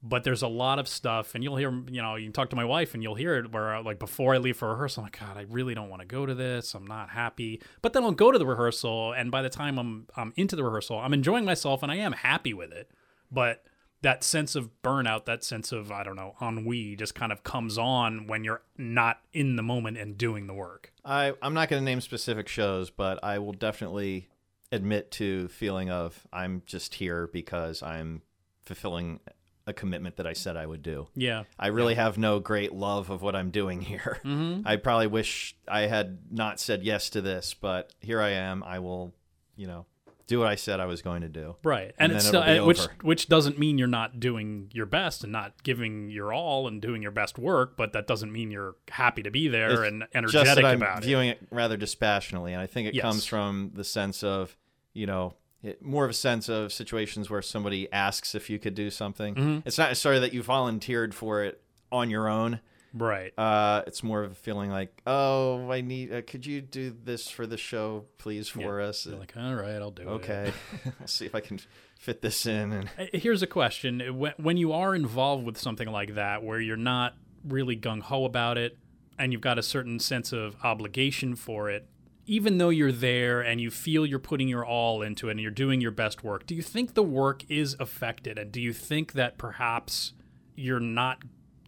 But 0.06 0.22
there's 0.22 0.42
a 0.42 0.48
lot 0.48 0.78
of 0.78 0.86
stuff, 0.86 1.34
and 1.34 1.42
you'll 1.42 1.56
hear, 1.56 1.72
you 1.90 2.02
know, 2.02 2.16
you 2.16 2.26
can 2.26 2.32
talk 2.32 2.50
to 2.50 2.56
my 2.56 2.64
wife, 2.64 2.92
and 2.92 3.02
you'll 3.02 3.14
hear 3.14 3.36
it 3.36 3.52
where, 3.52 3.80
like, 3.82 3.98
before 3.98 4.34
I 4.34 4.38
leave 4.38 4.58
for 4.58 4.68
rehearsal, 4.68 5.00
I'm 5.00 5.06
like, 5.06 5.18
God, 5.18 5.38
I 5.38 5.46
really 5.48 5.74
don't 5.74 5.88
want 5.88 6.02
to 6.02 6.06
go 6.06 6.26
to 6.26 6.34
this. 6.34 6.74
I'm 6.74 6.86
not 6.86 7.08
happy. 7.08 7.62
But 7.80 7.94
then 7.94 8.04
I'll 8.04 8.12
go 8.12 8.30
to 8.30 8.38
the 8.38 8.44
rehearsal, 8.44 9.12
and 9.12 9.30
by 9.30 9.40
the 9.40 9.48
time 9.48 9.78
I'm 9.78 10.06
I'm 10.14 10.34
into 10.36 10.56
the 10.56 10.64
rehearsal, 10.64 10.98
I'm 10.98 11.14
enjoying 11.14 11.46
myself, 11.46 11.82
and 11.82 11.90
I 11.90 11.96
am 11.96 12.12
happy 12.12 12.52
with 12.52 12.70
it. 12.70 12.90
But 13.32 13.64
that 14.02 14.22
sense 14.22 14.54
of 14.54 14.70
burnout, 14.82 15.24
that 15.24 15.42
sense 15.42 15.72
of 15.72 15.90
I 15.90 16.04
don't 16.04 16.16
know 16.16 16.34
ennui, 16.40 16.94
just 16.94 17.14
kind 17.14 17.32
of 17.32 17.42
comes 17.42 17.78
on 17.78 18.26
when 18.26 18.44
you're 18.44 18.60
not 18.76 19.20
in 19.32 19.56
the 19.56 19.62
moment 19.62 19.96
and 19.96 20.18
doing 20.18 20.46
the 20.46 20.52
work. 20.52 20.92
I 21.04 21.32
I'm 21.40 21.54
not 21.54 21.70
going 21.70 21.80
to 21.80 21.84
name 21.84 22.02
specific 22.02 22.46
shows, 22.46 22.90
but 22.90 23.18
I 23.24 23.38
will 23.38 23.54
definitely 23.54 24.28
admit 24.72 25.10
to 25.12 25.48
feeling 25.48 25.90
of 25.90 26.26
I'm 26.32 26.62
just 26.66 26.94
here 26.94 27.28
because 27.32 27.82
I'm 27.82 28.22
fulfilling 28.64 29.20
a 29.66 29.72
commitment 29.72 30.16
that 30.16 30.26
I 30.26 30.34
said 30.34 30.56
I 30.56 30.66
would 30.66 30.82
do. 30.82 31.08
Yeah, 31.14 31.44
I 31.58 31.68
really 31.68 31.94
have 31.94 32.18
no 32.18 32.38
great 32.38 32.72
love 32.72 33.10
of 33.10 33.22
what 33.22 33.34
I'm 33.34 33.50
doing 33.50 33.80
here. 33.80 34.20
Mm-hmm. 34.24 34.66
I 34.66 34.76
probably 34.76 35.06
wish 35.06 35.54
I 35.68 35.82
had 35.82 36.18
not 36.30 36.58
said 36.58 36.82
yes 36.82 37.10
to 37.10 37.20
this, 37.20 37.54
but 37.54 37.92
here 38.00 38.20
I 38.20 38.30
am. 38.30 38.62
I 38.64 38.78
will, 38.78 39.14
you 39.54 39.66
know, 39.66 39.86
do 40.26 40.38
what 40.38 40.48
I 40.48 40.54
said 40.54 40.80
I 40.80 40.86
was 40.86 41.02
going 41.02 41.20
to 41.22 41.28
do. 41.28 41.56
Right, 41.62 41.94
And 41.98 42.10
and, 42.10 42.12
it's 42.12 42.26
still 42.26 42.66
which 42.66 42.80
which 43.02 43.28
doesn't 43.28 43.58
mean 43.58 43.76
you're 43.78 43.88
not 43.88 44.20
doing 44.20 44.70
your 44.72 44.86
best 44.86 45.22
and 45.22 45.32
not 45.32 45.62
giving 45.62 46.08
your 46.10 46.32
all 46.32 46.66
and 46.66 46.80
doing 46.80 47.02
your 47.02 47.10
best 47.10 47.38
work, 47.38 47.76
but 47.76 47.92
that 47.92 48.06
doesn't 48.06 48.32
mean 48.32 48.50
you're 48.50 48.76
happy 48.90 49.22
to 49.22 49.30
be 49.30 49.48
there 49.48 49.84
It's 49.84 49.92
and 49.92 50.00
Just 50.02 50.14
energetic 50.14 50.54
that 50.56 50.64
I'm 50.64 50.82
about 50.82 50.98
it. 50.98 51.04
viewing 51.06 51.28
it 51.28 51.40
rather 51.50 51.76
dispassionately, 51.76 52.52
and 52.52 52.60
I 52.62 52.66
think 52.66 52.88
it 52.88 52.94
Yes. 52.94 53.02
comes 53.02 53.26
from 53.26 53.72
the 53.74 53.84
sense 53.84 54.22
of, 54.24 54.56
you 54.92 55.06
know, 55.06 55.34
it, 55.62 55.82
more 55.82 56.04
of 56.04 56.10
a 56.10 56.14
sense 56.14 56.48
of 56.48 56.72
situations 56.72 57.28
where 57.30 57.42
somebody 57.42 57.90
asks 57.92 58.34
if 58.34 58.48
you 58.50 58.58
could 58.58 58.74
do 58.74 58.90
something. 58.90 59.34
Mm-hmm. 59.34 59.58
It's 59.66 59.78
not 59.78 59.88
necessarily 59.90 60.20
that 60.20 60.32
you 60.34 60.42
volunteered 60.42 61.14
for 61.14 61.42
it 61.42 61.62
on 61.92 62.10
your 62.10 62.28
own. 62.28 62.60
Right. 62.96 63.32
Uh, 63.36 63.82
it's 63.88 64.04
more 64.04 64.22
of 64.22 64.30
a 64.30 64.34
feeling 64.36 64.70
like, 64.70 65.02
oh, 65.04 65.68
I 65.70 65.80
need. 65.80 66.12
Uh, 66.14 66.22
could 66.22 66.46
you 66.46 66.60
do 66.60 66.94
this 67.04 67.28
for 67.28 67.44
the 67.44 67.56
show, 67.56 68.04
please, 68.18 68.48
for 68.48 68.80
us? 68.80 69.04
You're 69.04 69.16
like, 69.18 69.34
all 69.36 69.54
right, 69.54 69.74
I'll 69.76 69.90
do 69.90 70.02
it. 70.02 70.08
okay, 70.08 70.52
I'll 71.00 71.06
see 71.08 71.26
if 71.26 71.34
I 71.34 71.40
can 71.40 71.58
fit 71.98 72.22
this 72.22 72.46
in. 72.46 72.72
And 72.72 72.88
Uh, 72.98 73.06
Here's 73.12 73.42
a 73.42 73.48
question: 73.48 74.00
when 74.18 74.34
when 74.36 74.56
you 74.56 74.72
are 74.72 74.94
involved 74.94 75.44
with 75.44 75.58
something 75.58 75.88
like 75.88 76.14
that, 76.14 76.44
where 76.44 76.60
you're 76.60 76.76
not 76.76 77.14
really 77.44 77.76
gung 77.76 78.00
ho 78.00 78.24
about 78.24 78.58
it, 78.58 78.78
and 79.18 79.32
you've 79.32 79.40
got 79.42 79.58
a 79.58 79.62
certain 79.62 79.98
sense 79.98 80.32
of 80.32 80.56
obligation 80.62 81.34
for 81.34 81.68
it, 81.68 81.88
even 82.26 82.58
though 82.58 82.70
you're 82.70 82.92
there 82.92 83.40
and 83.40 83.60
you 83.60 83.72
feel 83.72 84.06
you're 84.06 84.20
putting 84.20 84.46
your 84.48 84.64
all 84.64 85.02
into 85.02 85.28
it 85.28 85.32
and 85.32 85.40
you're 85.40 85.50
doing 85.50 85.80
your 85.80 85.90
best 85.90 86.22
work, 86.22 86.46
do 86.46 86.54
you 86.54 86.62
think 86.62 86.94
the 86.94 87.02
work 87.02 87.42
is 87.50 87.74
affected? 87.80 88.38
And 88.38 88.52
do 88.52 88.60
you 88.60 88.72
think 88.72 89.14
that 89.14 89.36
perhaps 89.36 90.12
you're 90.54 90.78
not 90.80 91.22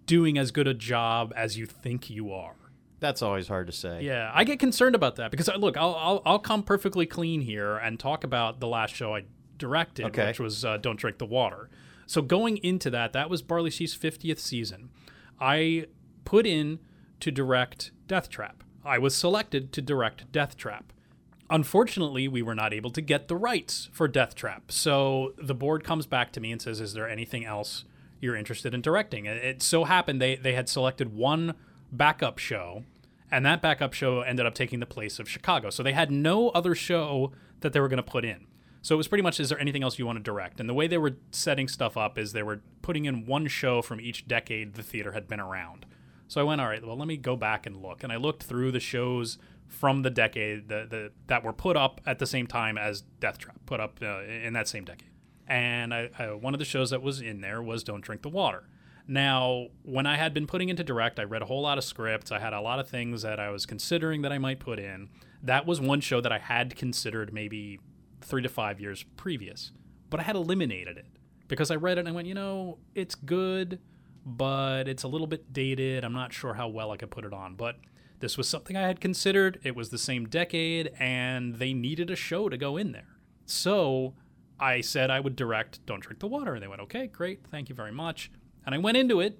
doing 0.06 0.38
as 0.38 0.50
good 0.50 0.66
a 0.68 0.74
job 0.74 1.32
as 1.36 1.58
you 1.58 1.66
think 1.66 2.08
you 2.08 2.32
are? 2.32 2.54
That's 2.98 3.20
always 3.20 3.48
hard 3.48 3.66
to 3.66 3.72
say. 3.72 4.02
Yeah, 4.02 4.30
I 4.34 4.44
get 4.44 4.58
concerned 4.58 4.94
about 4.94 5.16
that 5.16 5.30
because 5.30 5.48
uh, 5.48 5.56
look, 5.56 5.76
I'll 5.76 5.94
I'll, 5.94 6.22
I'll 6.24 6.38
come 6.38 6.62
perfectly 6.62 7.04
clean 7.06 7.42
here 7.42 7.76
and 7.76 7.98
talk 8.00 8.24
about 8.24 8.60
the 8.60 8.66
last 8.68 8.94
show 8.94 9.14
I 9.14 9.24
directed, 9.58 10.06
Okay. 10.06 10.28
which 10.28 10.40
was 10.40 10.64
uh, 10.64 10.78
"Don't 10.78 10.98
Drink 10.98 11.18
the 11.18 11.26
Water." 11.26 11.68
So 12.06 12.22
going 12.22 12.56
into 12.58 12.88
that, 12.90 13.12
that 13.12 13.28
was 13.28 13.42
Barley 13.42 13.70
Sheaf's 13.70 13.96
50th 13.96 14.38
season. 14.38 14.90
I 15.40 15.86
put 16.24 16.46
in 16.46 16.78
to 17.20 17.30
direct 17.30 17.90
Death 18.06 18.28
Trap. 18.30 18.62
I 18.84 18.98
was 18.98 19.14
selected 19.14 19.72
to 19.72 19.82
direct 19.82 20.30
Death 20.30 20.56
Trap. 20.56 20.92
Unfortunately, 21.50 22.26
we 22.28 22.42
were 22.42 22.54
not 22.54 22.72
able 22.72 22.90
to 22.90 23.00
get 23.00 23.28
the 23.28 23.36
rights 23.36 23.88
for 23.92 24.08
Death 24.08 24.34
Trap. 24.34 24.70
So 24.72 25.34
the 25.38 25.54
board 25.54 25.84
comes 25.84 26.06
back 26.06 26.32
to 26.32 26.40
me 26.40 26.50
and 26.52 26.60
says, 26.62 26.80
Is 26.80 26.92
there 26.92 27.08
anything 27.08 27.44
else 27.44 27.84
you're 28.20 28.36
interested 28.36 28.74
in 28.74 28.80
directing? 28.80 29.26
It, 29.26 29.36
it 29.38 29.62
so 29.62 29.84
happened 29.84 30.20
they, 30.20 30.36
they 30.36 30.54
had 30.54 30.68
selected 30.68 31.14
one 31.14 31.54
backup 31.92 32.38
show, 32.38 32.84
and 33.30 33.44
that 33.44 33.62
backup 33.62 33.92
show 33.92 34.20
ended 34.20 34.46
up 34.46 34.54
taking 34.54 34.80
the 34.80 34.86
place 34.86 35.18
of 35.18 35.28
Chicago. 35.28 35.70
So 35.70 35.82
they 35.82 35.92
had 35.92 36.10
no 36.10 36.50
other 36.50 36.74
show 36.74 37.32
that 37.60 37.72
they 37.72 37.80
were 37.80 37.88
going 37.88 37.98
to 37.98 38.02
put 38.02 38.24
in. 38.24 38.46
So 38.82 38.94
it 38.94 38.98
was 38.98 39.08
pretty 39.08 39.22
much, 39.22 39.40
Is 39.40 39.48
there 39.48 39.58
anything 39.58 39.82
else 39.82 39.98
you 39.98 40.06
want 40.06 40.18
to 40.18 40.22
direct? 40.22 40.60
And 40.60 40.68
the 40.68 40.74
way 40.74 40.86
they 40.86 40.98
were 40.98 41.16
setting 41.32 41.66
stuff 41.66 41.96
up 41.96 42.16
is 42.16 42.32
they 42.32 42.44
were 42.44 42.60
putting 42.82 43.04
in 43.04 43.26
one 43.26 43.48
show 43.48 43.82
from 43.82 44.00
each 44.00 44.28
decade 44.28 44.74
the 44.74 44.82
theater 44.82 45.10
had 45.12 45.26
been 45.26 45.40
around. 45.40 45.86
So 46.28 46.40
I 46.40 46.44
went, 46.44 46.60
all 46.60 46.68
right, 46.68 46.84
well, 46.86 46.96
let 46.96 47.08
me 47.08 47.16
go 47.16 47.34
back 47.34 47.66
and 47.66 47.82
look. 47.82 48.04
And 48.04 48.12
I 48.12 48.16
looked 48.16 48.44
through 48.44 48.72
the 48.72 48.80
shows 48.80 49.38
from 49.66 50.02
the 50.02 50.10
decade 50.10 50.68
the, 50.68 51.10
that 51.26 51.42
were 51.42 51.52
put 51.52 51.76
up 51.76 52.00
at 52.06 52.20
the 52.20 52.26
same 52.26 52.46
time 52.46 52.78
as 52.78 53.02
Death 53.18 53.38
Trap, 53.38 53.58
put 53.66 53.80
up 53.80 53.98
uh, 54.02 54.22
in 54.22 54.52
that 54.52 54.68
same 54.68 54.84
decade. 54.84 55.10
And 55.48 55.94
I, 55.94 56.10
I, 56.18 56.32
one 56.32 56.54
of 56.54 56.58
the 56.58 56.64
shows 56.64 56.90
that 56.90 57.02
was 57.02 57.20
in 57.20 57.40
there 57.40 57.62
was 57.62 57.84
Don't 57.84 58.00
Drink 58.00 58.22
the 58.22 58.28
Water. 58.28 58.68
Now, 59.08 59.68
when 59.82 60.06
I 60.06 60.16
had 60.16 60.34
been 60.34 60.46
putting 60.46 60.68
into 60.68 60.82
direct, 60.82 61.20
I 61.20 61.24
read 61.24 61.42
a 61.42 61.46
whole 61.46 61.62
lot 61.62 61.78
of 61.78 61.84
scripts. 61.84 62.32
I 62.32 62.40
had 62.40 62.52
a 62.52 62.60
lot 62.60 62.80
of 62.80 62.88
things 62.88 63.22
that 63.22 63.38
I 63.38 63.50
was 63.50 63.64
considering 63.64 64.22
that 64.22 64.32
I 64.32 64.38
might 64.38 64.58
put 64.58 64.80
in. 64.80 65.08
That 65.42 65.64
was 65.64 65.80
one 65.80 66.00
show 66.00 66.20
that 66.20 66.32
I 66.32 66.38
had 66.38 66.74
considered 66.74 67.32
maybe 67.32 67.78
three 68.20 68.42
to 68.42 68.48
five 68.48 68.80
years 68.80 69.04
previous, 69.16 69.70
but 70.10 70.18
I 70.18 70.24
had 70.24 70.34
eliminated 70.34 70.96
it 70.96 71.06
because 71.46 71.70
I 71.70 71.76
read 71.76 71.98
it 71.98 72.00
and 72.00 72.08
I 72.08 72.12
went, 72.12 72.26
you 72.26 72.34
know, 72.34 72.78
it's 72.96 73.14
good, 73.14 73.78
but 74.24 74.88
it's 74.88 75.04
a 75.04 75.08
little 75.08 75.28
bit 75.28 75.52
dated. 75.52 76.04
I'm 76.04 76.12
not 76.12 76.32
sure 76.32 76.54
how 76.54 76.66
well 76.66 76.90
I 76.90 76.96
could 76.96 77.10
put 77.12 77.24
it 77.24 77.32
on, 77.32 77.54
but 77.54 77.76
this 78.18 78.36
was 78.36 78.48
something 78.48 78.76
I 78.76 78.86
had 78.86 79.00
considered. 79.00 79.60
It 79.62 79.76
was 79.76 79.90
the 79.90 79.98
same 79.98 80.26
decade, 80.26 80.90
and 80.98 81.56
they 81.56 81.72
needed 81.72 82.10
a 82.10 82.16
show 82.16 82.48
to 82.48 82.56
go 82.56 82.76
in 82.76 82.90
there. 82.90 83.18
So 83.44 84.14
I 84.58 84.80
said 84.80 85.10
I 85.10 85.20
would 85.20 85.36
direct 85.36 85.84
Don't 85.86 86.00
Drink 86.00 86.20
the 86.20 86.26
Water. 86.26 86.54
And 86.54 86.62
they 86.62 86.68
went, 86.68 86.80
okay, 86.82 87.06
great. 87.06 87.46
Thank 87.50 87.68
you 87.68 87.74
very 87.74 87.92
much. 87.92 88.30
And 88.64 88.74
I 88.74 88.78
went 88.78 88.96
into 88.96 89.20
it, 89.20 89.38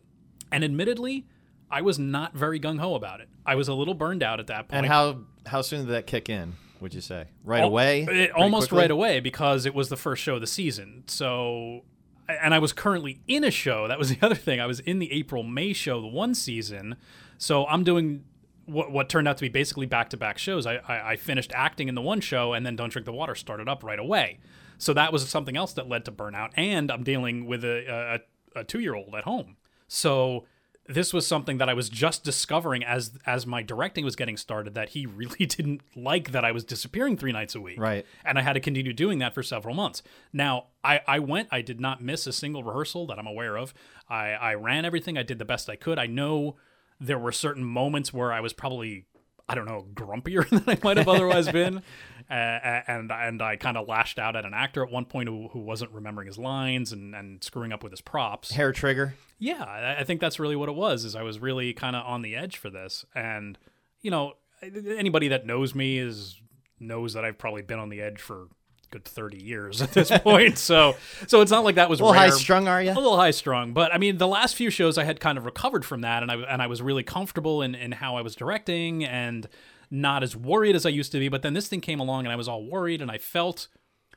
and 0.52 0.62
admittedly, 0.62 1.26
I 1.70 1.82
was 1.82 1.99
not 1.99 2.35
very 2.35 2.61
gung 2.61 2.78
ho 2.78 2.94
about 2.94 3.20
it. 3.20 3.28
I 3.44 3.54
was 3.56 3.68
a 3.68 3.75
little 3.75 3.94
burned 3.94 4.23
out 4.23 4.40
at 4.40 4.46
that 4.49 4.68
point. 4.68 4.85
And 4.85 4.87
how 4.87 5.20
how 5.46 5.62
soon 5.62 5.80
did 5.80 5.88
that 5.92 6.06
kick 6.06 6.28
in? 6.28 6.54
Would 6.80 6.94
you 6.94 7.00
say 7.00 7.26
right 7.44 7.62
Al- 7.62 7.68
away? 7.68 8.06
Eh, 8.08 8.12
it, 8.25 8.30
almost 8.32 8.68
quickly? 8.68 8.82
right 8.82 8.90
away 8.90 9.20
because 9.20 9.66
it 9.66 9.75
was 9.75 9.88
the 9.88 9.96
first 9.96 10.23
show 10.23 10.35
of 10.35 10.40
the 10.40 10.46
season. 10.46 11.04
So, 11.06 11.82
and 12.28 12.54
I 12.54 12.58
was 12.58 12.73
currently 12.73 13.20
in 13.26 13.42
a 13.44 13.50
show. 13.50 13.88
That 13.88 13.99
was 13.99 14.11
the 14.14 14.18
other 14.23 14.35
thing. 14.35 14.61
I 14.61 14.66
was 14.66 14.80
in 14.80 14.99
the 14.99 15.11
April 15.12 15.42
May 15.42 15.73
show, 15.73 16.00
the 16.00 16.06
one 16.06 16.35
season. 16.35 16.96
So 17.38 17.66
I'm 17.66 17.82
doing 17.82 18.25
what 18.66 18.92
what 18.92 19.08
turned 19.08 19.26
out 19.26 19.37
to 19.38 19.42
be 19.42 19.49
basically 19.49 19.87
back 19.87 20.11
to 20.11 20.16
back 20.16 20.38
shows. 20.38 20.66
I, 20.66 20.76
I 20.87 21.11
I 21.12 21.16
finished 21.16 21.50
acting 21.54 21.88
in 21.88 21.94
the 21.94 22.02
one 22.02 22.20
show, 22.20 22.52
and 22.52 22.64
then 22.64 22.76
Don't 22.76 22.92
Drink 22.92 23.06
the 23.06 23.12
Water 23.12 23.35
started 23.35 23.68
up 23.68 23.82
right 23.82 23.99
away. 23.99 24.38
So 24.78 24.92
that 24.95 25.12
was 25.12 25.28
something 25.28 25.56
else 25.56 25.73
that 25.75 25.88
led 25.88 26.04
to 26.04 26.12
burnout. 26.12 26.50
And 26.56 26.90
I'm 26.90 27.02
dealing 27.02 27.47
with 27.47 27.64
a 27.64 28.21
a, 28.54 28.61
a 28.61 28.64
two 28.64 28.80
year 28.80 28.95
old 28.95 29.14
at 29.14 29.25
home. 29.25 29.56
So 29.88 30.45
this 30.88 31.12
was 31.12 31.26
something 31.26 31.59
that 31.59 31.68
I 31.68 31.75
was 31.75 31.88
just 31.88 32.25
discovering 32.25 32.85
as 32.85 33.12
as 33.26 33.47
my 33.47 33.62
directing 33.62 34.04
was 34.04 34.16
getting 34.16 34.37
started 34.37 34.75
that 34.75 34.90
he 34.90 35.06
really 35.06 35.47
didn't 35.47 35.83
like 35.95 36.33
that 36.33 36.45
I 36.45 36.52
was 36.52 36.64
disappearing 36.64 37.16
three 37.16 37.33
nights 37.33 37.54
a 37.54 37.61
week. 37.61 37.80
Right. 37.80 38.06
And 38.25 38.38
I 38.38 38.42
had 38.42 38.54
to 38.54 38.61
continue 38.61 38.92
doing 38.92 39.18
that 39.18 39.35
for 39.35 39.42
several 39.42 39.75
months. 39.75 40.02
Now, 40.33 40.66
I, 40.85 41.00
I 41.06 41.18
went, 41.18 41.49
I 41.50 41.62
did 41.62 41.80
not 41.80 42.02
miss 42.02 42.26
a 42.26 42.33
single 42.33 42.62
rehearsal 42.62 43.06
that 43.09 43.18
I'm 43.18 43.26
aware 43.26 43.56
of. 43.56 43.75
I, 44.09 44.30
I 44.30 44.54
ran 44.54 44.85
everything, 44.85 45.18
I 45.18 45.23
did 45.23 45.38
the 45.38 45.45
best 45.45 45.68
I 45.68 45.76
could. 45.76 45.99
I 45.99 46.06
know 46.06 46.56
there 47.00 47.18
were 47.18 47.33
certain 47.33 47.64
moments 47.64 48.12
where 48.12 48.33
I 48.33 48.40
was 48.40 48.52
probably, 48.52 49.06
I 49.49 49.55
don't 49.55 49.67
know, 49.67 49.87
grumpier 49.95 50.49
than 50.50 50.65
I 50.67 50.79
might 50.83 50.97
have 50.97 51.09
otherwise 51.09 51.49
been. 51.50 51.83
Uh, 52.29 52.83
and 52.88 53.12
and 53.12 53.41
I 53.41 53.55
kind 53.55 53.76
of 53.76 53.87
lashed 53.87 54.19
out 54.19 54.35
at 54.35 54.45
an 54.45 54.53
actor 54.53 54.83
at 54.85 54.91
one 54.91 55.05
point 55.05 55.29
who, 55.29 55.47
who 55.53 55.61
wasn't 55.61 55.93
remembering 55.93 56.26
his 56.26 56.37
lines 56.37 56.91
and, 56.91 57.15
and 57.15 57.45
screwing 57.45 57.73
up 57.73 57.85
with 57.85 57.93
his 57.93 58.00
props. 58.00 58.50
hair 58.50 58.73
trigger. 58.73 59.15
Yeah, 59.38 59.62
I- 59.62 60.00
I 60.00 60.03
think 60.03 60.21
that's 60.21 60.41
really 60.41 60.57
what 60.57 60.69
it 60.69 60.75
was. 60.75 61.05
Is 61.05 61.15
I 61.15 61.23
was 61.23 61.38
really 61.38 61.73
kind 61.73 61.95
of 61.95 62.05
on 62.05 62.23
the 62.23 62.35
edge 62.35 62.57
for 62.57 62.69
this, 62.69 63.05
and 63.15 63.57
you 64.00 64.11
know, 64.11 64.33
anybody 64.61 65.29
that 65.29 65.47
knows 65.47 65.73
me 65.73 65.99
is 66.00 66.41
knows 66.81 67.12
that 67.12 67.25
I've 67.25 67.38
probably 67.38 67.62
been 67.62 67.79
on 67.79 67.91
the 67.91 68.00
edge 68.03 68.21
for 68.21 68.49
good 68.90 69.05
thirty 69.05 69.43
years 69.43 69.83
at 69.83 69.93
this 69.93 70.11
point. 70.19 70.59
so, 70.59 70.97
so 71.26 71.40
it's 71.40 71.50
not 71.50 71.64
like 71.64 71.75
that 71.75 71.88
was 71.90 72.00
A 72.00 72.05
little 72.05 72.21
rare. 72.21 72.31
high 72.31 72.37
strung, 72.37 72.69
are 72.69 72.83
you? 72.83 72.90
A 72.90 72.95
little 72.95 73.16
high 73.16 73.31
strung, 73.31 73.73
but 73.73 73.93
I 73.95 73.99
mean, 73.99 74.19
the 74.19 74.28
last 74.28 74.57
few 74.57 74.71
shows 74.71 74.97
I 74.99 75.05
had 75.05 75.21
kind 75.21 75.38
of 75.38 75.45
recovered 75.45 75.85
from 75.85 76.00
that, 76.02 76.23
and 76.23 76.31
I 76.31 76.37
and 76.37 76.62
I 76.62 76.66
was 76.66 76.83
really 76.83 77.02
comfortable 77.02 77.62
in 77.62 77.75
in 77.75 77.93
how 77.93 78.16
I 78.16 78.23
was 78.23 78.35
directing 78.37 79.05
and 79.05 79.49
not 79.90 80.23
as 80.23 80.35
worried 80.37 80.75
as 80.75 80.85
I 80.85 80.90
used 80.90 81.12
to 81.12 81.19
be. 81.19 81.28
But 81.28 81.43
then 81.43 81.55
this 81.55 81.69
thing 81.69 81.81
came 81.81 82.00
along, 82.00 82.25
and 82.26 82.33
I 82.33 82.37
was 82.37 82.49
all 82.49 82.64
worried, 82.64 83.00
and 83.00 83.11
I 83.11 83.19
felt 83.19 83.69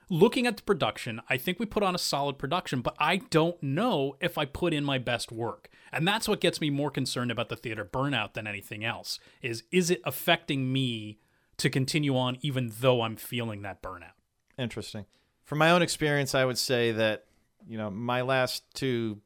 looking 0.10 0.48
at 0.48 0.58
the 0.58 0.64
production, 0.64 1.22
I 1.30 1.38
think 1.38 1.60
we 1.60 1.68
put 1.68 1.84
on 1.84 1.94
a 1.94 2.00
solid 2.00 2.40
production, 2.40 2.82
but 2.82 2.96
I 3.00 3.18
don't 3.30 3.62
know 3.62 4.16
if 4.20 4.40
I 4.40 4.46
put 4.46 4.74
in 4.74 4.84
my 4.84 4.98
best 4.98 5.32
work. 5.32 5.70
And 5.92 6.08
that's 6.08 6.28
what 6.28 6.42
gets 6.42 6.60
me 6.60 6.70
more 6.72 6.90
concerned 6.90 7.30
about 7.32 7.50
the 7.50 7.56
theater 7.56 7.86
burnout 7.86 8.34
than 8.34 8.48
anything 8.48 8.84
else. 8.84 9.20
Is 9.42 9.64
is 9.72 9.90
it 9.92 10.02
affecting 10.06 10.72
me 10.74 11.20
to 11.58 11.70
continue 11.70 12.16
on 12.18 12.38
even 12.42 12.72
though 12.80 13.02
I'm 13.02 13.16
feeling 13.16 13.62
that 13.64 13.82
burnout? 13.84 14.14
Interesting. 14.60 15.06
From 15.44 15.58
my 15.58 15.72
own 15.72 15.82
experience, 15.82 16.36
I 16.36 16.46
would 16.46 16.58
say 16.58 16.92
that 16.92 17.26
you 17.68 17.78
know 17.78 17.90
my 17.90 18.22
last 18.22 18.64
two 18.76 19.20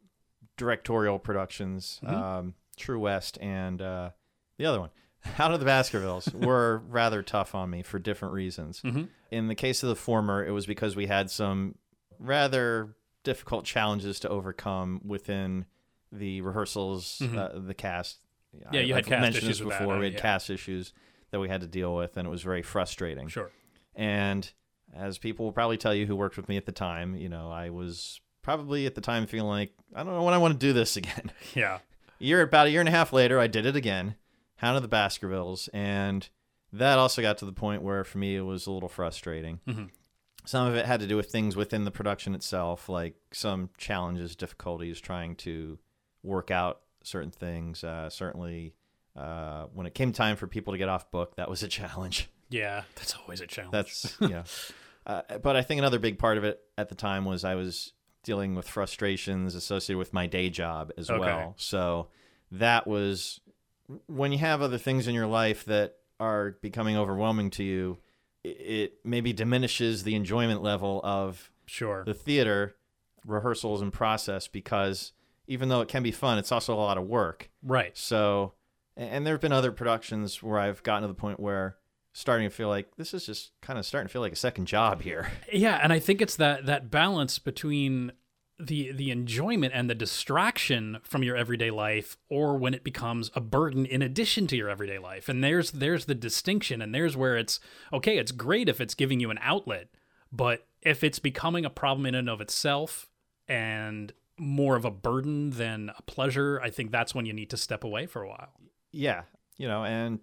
directorial 0.57 1.19
productions, 1.19 1.99
Mm-hmm. 2.03 2.15
um, 2.15 2.53
True 2.77 2.99
West 2.99 3.37
and 3.41 3.81
uh, 3.81 4.09
the 4.57 4.65
other 4.65 4.79
one, 4.79 4.89
Hound 5.35 5.53
of 5.53 5.59
the 5.59 5.65
Baskervilles, 5.65 6.27
were 6.33 6.81
rather 6.87 7.21
tough 7.21 7.53
on 7.55 7.69
me 7.69 7.81
for 7.83 7.99
different 7.99 8.33
reasons. 8.33 8.81
Mhm. 8.81 9.09
In 9.31 9.47
the 9.47 9.55
case 9.55 9.83
of 9.83 9.89
the 9.89 9.95
former, 9.95 10.45
it 10.45 10.51
was 10.51 10.65
because 10.65 10.95
we 10.95 11.07
had 11.07 11.29
some 11.31 11.75
rather 12.19 12.95
difficult 13.23 13.65
challenges 13.65 14.19
to 14.21 14.29
overcome 14.29 15.01
within 15.05 15.65
the 16.11 16.41
rehearsals, 16.41 17.21
uh, 17.21 17.51
the 17.55 17.73
cast. 17.73 18.19
Mm-hmm. 18.55 18.75
Yeah, 18.75 18.81
you 18.81 18.93
had 18.93 19.03
I've 19.03 19.09
cast 19.09 19.21
mentioned 19.21 19.43
issues 19.45 19.59
this 19.59 19.67
that, 19.67 19.79
before. 19.79 19.95
uh, 19.95 19.99
we 19.99 20.05
had 20.05 20.13
yeah. 20.13 20.19
cast 20.19 20.49
issues 20.49 20.93
that 21.31 21.39
we 21.39 21.49
had 21.49 21.61
to 21.61 21.67
deal 21.67 21.95
with, 21.95 22.17
and 22.17 22.27
it 22.27 22.29
was 22.31 22.43
very 22.43 22.61
frustrating. 22.61 23.27
Sure. 23.27 23.49
And 23.95 24.51
as 24.95 25.17
people 25.17 25.45
will 25.45 25.51
probably 25.53 25.77
tell 25.77 25.93
you 25.93 26.05
who 26.05 26.15
worked 26.15 26.37
with 26.37 26.49
me 26.49 26.57
at 26.57 26.65
the 26.65 26.71
time, 26.71 27.15
you 27.15 27.29
know, 27.29 27.49
I 27.51 27.69
was 27.69 28.21
probably 28.41 28.85
at 28.85 28.95
the 28.95 29.01
time 29.01 29.25
feeling 29.27 29.49
like, 29.49 29.73
I 29.95 30.03
don't 30.03 30.13
know 30.13 30.23
when 30.23 30.33
I 30.33 30.37
want 30.37 30.53
to 30.53 30.65
do 30.67 30.73
this 30.73 30.97
again. 30.97 31.31
Yeah. 31.53 31.79
a 32.19 32.23
year, 32.23 32.41
about 32.41 32.67
a 32.67 32.69
year 32.71 32.79
and 32.79 32.89
a 32.89 32.93
half 32.93 33.13
later, 33.13 33.39
I 33.39 33.47
did 33.47 33.65
it 33.65 33.75
again, 33.75 34.15
Hound 34.57 34.75
of 34.75 34.81
the 34.83 34.89
Baskervilles. 34.89 35.69
And 35.73 36.27
that 36.71 36.97
also 36.99 37.21
got 37.21 37.37
to 37.39 37.45
the 37.45 37.53
point 37.53 37.81
where 37.83 38.03
for 38.03 38.17
me 38.17 38.35
it 38.35 38.41
was 38.41 38.65
a 38.67 38.71
little 38.71 38.89
frustrating. 38.89 39.59
Mhm. 39.67 39.89
Some 40.45 40.67
of 40.67 40.75
it 40.75 40.85
had 40.85 40.99
to 40.99 41.07
do 41.07 41.15
with 41.15 41.31
things 41.31 41.55
within 41.55 41.85
the 41.85 41.91
production 41.91 42.35
itself, 42.35 42.89
like 42.89 43.15
some 43.31 43.69
challenges, 43.77 44.35
difficulties 44.35 44.99
trying 44.99 45.35
to 45.37 45.79
work 46.21 46.51
out 46.51 46.81
certain 47.03 47.31
things. 47.31 47.81
Uh, 47.83 48.09
certainly, 48.09 48.73
uh, 49.15 49.67
when 49.73 49.85
it 49.87 49.93
came 49.93 50.11
time 50.11 50.35
for 50.35 50.47
people 50.47 50.73
to 50.73 50.77
get 50.77 50.89
off 50.89 51.09
book, 51.11 51.35
that 51.37 51.49
was 51.49 51.63
a 51.63 51.67
challenge. 51.69 52.29
Yeah. 52.49 52.83
That's 52.95 53.15
always 53.15 53.39
a 53.39 53.47
challenge. 53.47 53.71
That's 53.71 54.17
yeah. 54.21 54.43
Uh, 55.05 55.21
but 55.41 55.55
I 55.55 55.61
think 55.61 55.79
another 55.79 55.99
big 55.99 56.17
part 56.17 56.37
of 56.37 56.43
it 56.43 56.61
at 56.77 56.89
the 56.89 56.95
time 56.95 57.25
was 57.25 57.43
I 57.43 57.55
was 57.55 57.93
dealing 58.23 58.55
with 58.55 58.67
frustrations 58.67 59.53
associated 59.53 59.97
with 59.97 60.13
my 60.13 60.27
day 60.27 60.49
job 60.49 60.91
as 60.97 61.09
Okay. 61.09 61.19
well. 61.19 61.55
So 61.57 62.07
that 62.51 62.87
was 62.87 63.41
when 64.07 64.31
you 64.31 64.37
have 64.37 64.61
other 64.61 64.77
things 64.77 65.07
in 65.07 65.15
your 65.15 65.27
life 65.27 65.65
that 65.65 65.97
are 66.19 66.51
becoming 66.61 66.95
overwhelming 66.95 67.49
to 67.51 67.63
you, 67.63 67.97
it 68.43 68.93
maybe 69.03 69.33
diminishes 69.33 70.03
the 70.03 70.15
enjoyment 70.15 70.61
level 70.63 71.01
of 71.03 71.51
sure. 71.65 72.03
the 72.05 72.13
theater 72.13 72.75
rehearsals 73.25 73.81
and 73.81 73.91
process 73.91 74.47
because 74.47 75.11
even 75.47 75.69
though 75.69 75.81
it 75.81 75.87
can 75.87 76.03
be 76.03 76.11
fun, 76.11 76.37
it's 76.37 76.51
also 76.51 76.73
a 76.73 76.75
lot 76.75 76.97
of 76.97 77.05
work. 77.05 77.49
Right. 77.61 77.97
So, 77.97 78.53
and 78.95 79.25
there 79.25 79.33
have 79.33 79.41
been 79.41 79.51
other 79.51 79.71
productions 79.71 80.41
where 80.41 80.59
I've 80.59 80.83
gotten 80.83 81.03
to 81.03 81.07
the 81.07 81.13
point 81.13 81.39
where 81.39 81.77
starting 82.13 82.47
to 82.47 82.55
feel 82.55 82.69
like 82.69 82.95
this 82.95 83.13
is 83.13 83.25
just 83.25 83.51
kind 83.61 83.77
of 83.77 83.85
starting 83.85 84.07
to 84.07 84.11
feel 84.11 84.21
like 84.21 84.31
a 84.31 84.37
second 84.37 84.67
job 84.67 85.01
here. 85.01 85.31
Yeah, 85.51 85.79
and 85.83 85.91
I 85.91 85.99
think 85.99 86.21
it's 86.21 86.35
that 86.37 86.65
that 86.65 86.89
balance 86.89 87.39
between 87.39 88.13
the 88.59 88.91
the 88.91 89.11
enjoyment 89.11 89.73
and 89.75 89.89
the 89.89 89.95
distraction 89.95 90.99
from 91.03 91.23
your 91.23 91.35
everyday 91.35 91.71
life 91.71 92.17
or 92.29 92.55
when 92.57 92.73
it 92.73 92.83
becomes 92.83 93.31
a 93.35 93.41
burden 93.41 93.85
in 93.85 94.01
addition 94.01 94.47
to 94.47 94.55
your 94.55 94.69
everyday 94.69 94.99
life. 94.99 95.27
And 95.27 95.43
there's 95.43 95.71
there's 95.71 96.05
the 96.05 96.15
distinction 96.15 96.81
and 96.81 96.93
there's 96.93 97.17
where 97.17 97.35
it's 97.35 97.59
okay, 97.91 98.17
it's 98.17 98.31
great 98.31 98.69
if 98.69 98.79
it's 98.79 98.95
giving 98.95 99.19
you 99.19 99.31
an 99.31 99.39
outlet, 99.41 99.89
but 100.31 100.67
if 100.81 101.03
it's 101.03 101.19
becoming 101.19 101.65
a 101.65 101.69
problem 101.69 102.05
in 102.05 102.15
and 102.15 102.29
of 102.29 102.41
itself 102.41 103.09
and 103.47 104.13
more 104.37 104.75
of 104.75 104.85
a 104.85 104.91
burden 104.91 105.51
than 105.51 105.91
a 105.97 106.01
pleasure, 106.03 106.59
I 106.61 106.69
think 106.69 106.91
that's 106.91 107.13
when 107.13 107.25
you 107.25 107.33
need 107.33 107.49
to 107.51 107.57
step 107.57 107.83
away 107.83 108.05
for 108.05 108.23
a 108.23 108.29
while. 108.29 108.53
Yeah. 108.91 109.23
you 109.57 109.67
know, 109.67 109.83
and 109.83 110.19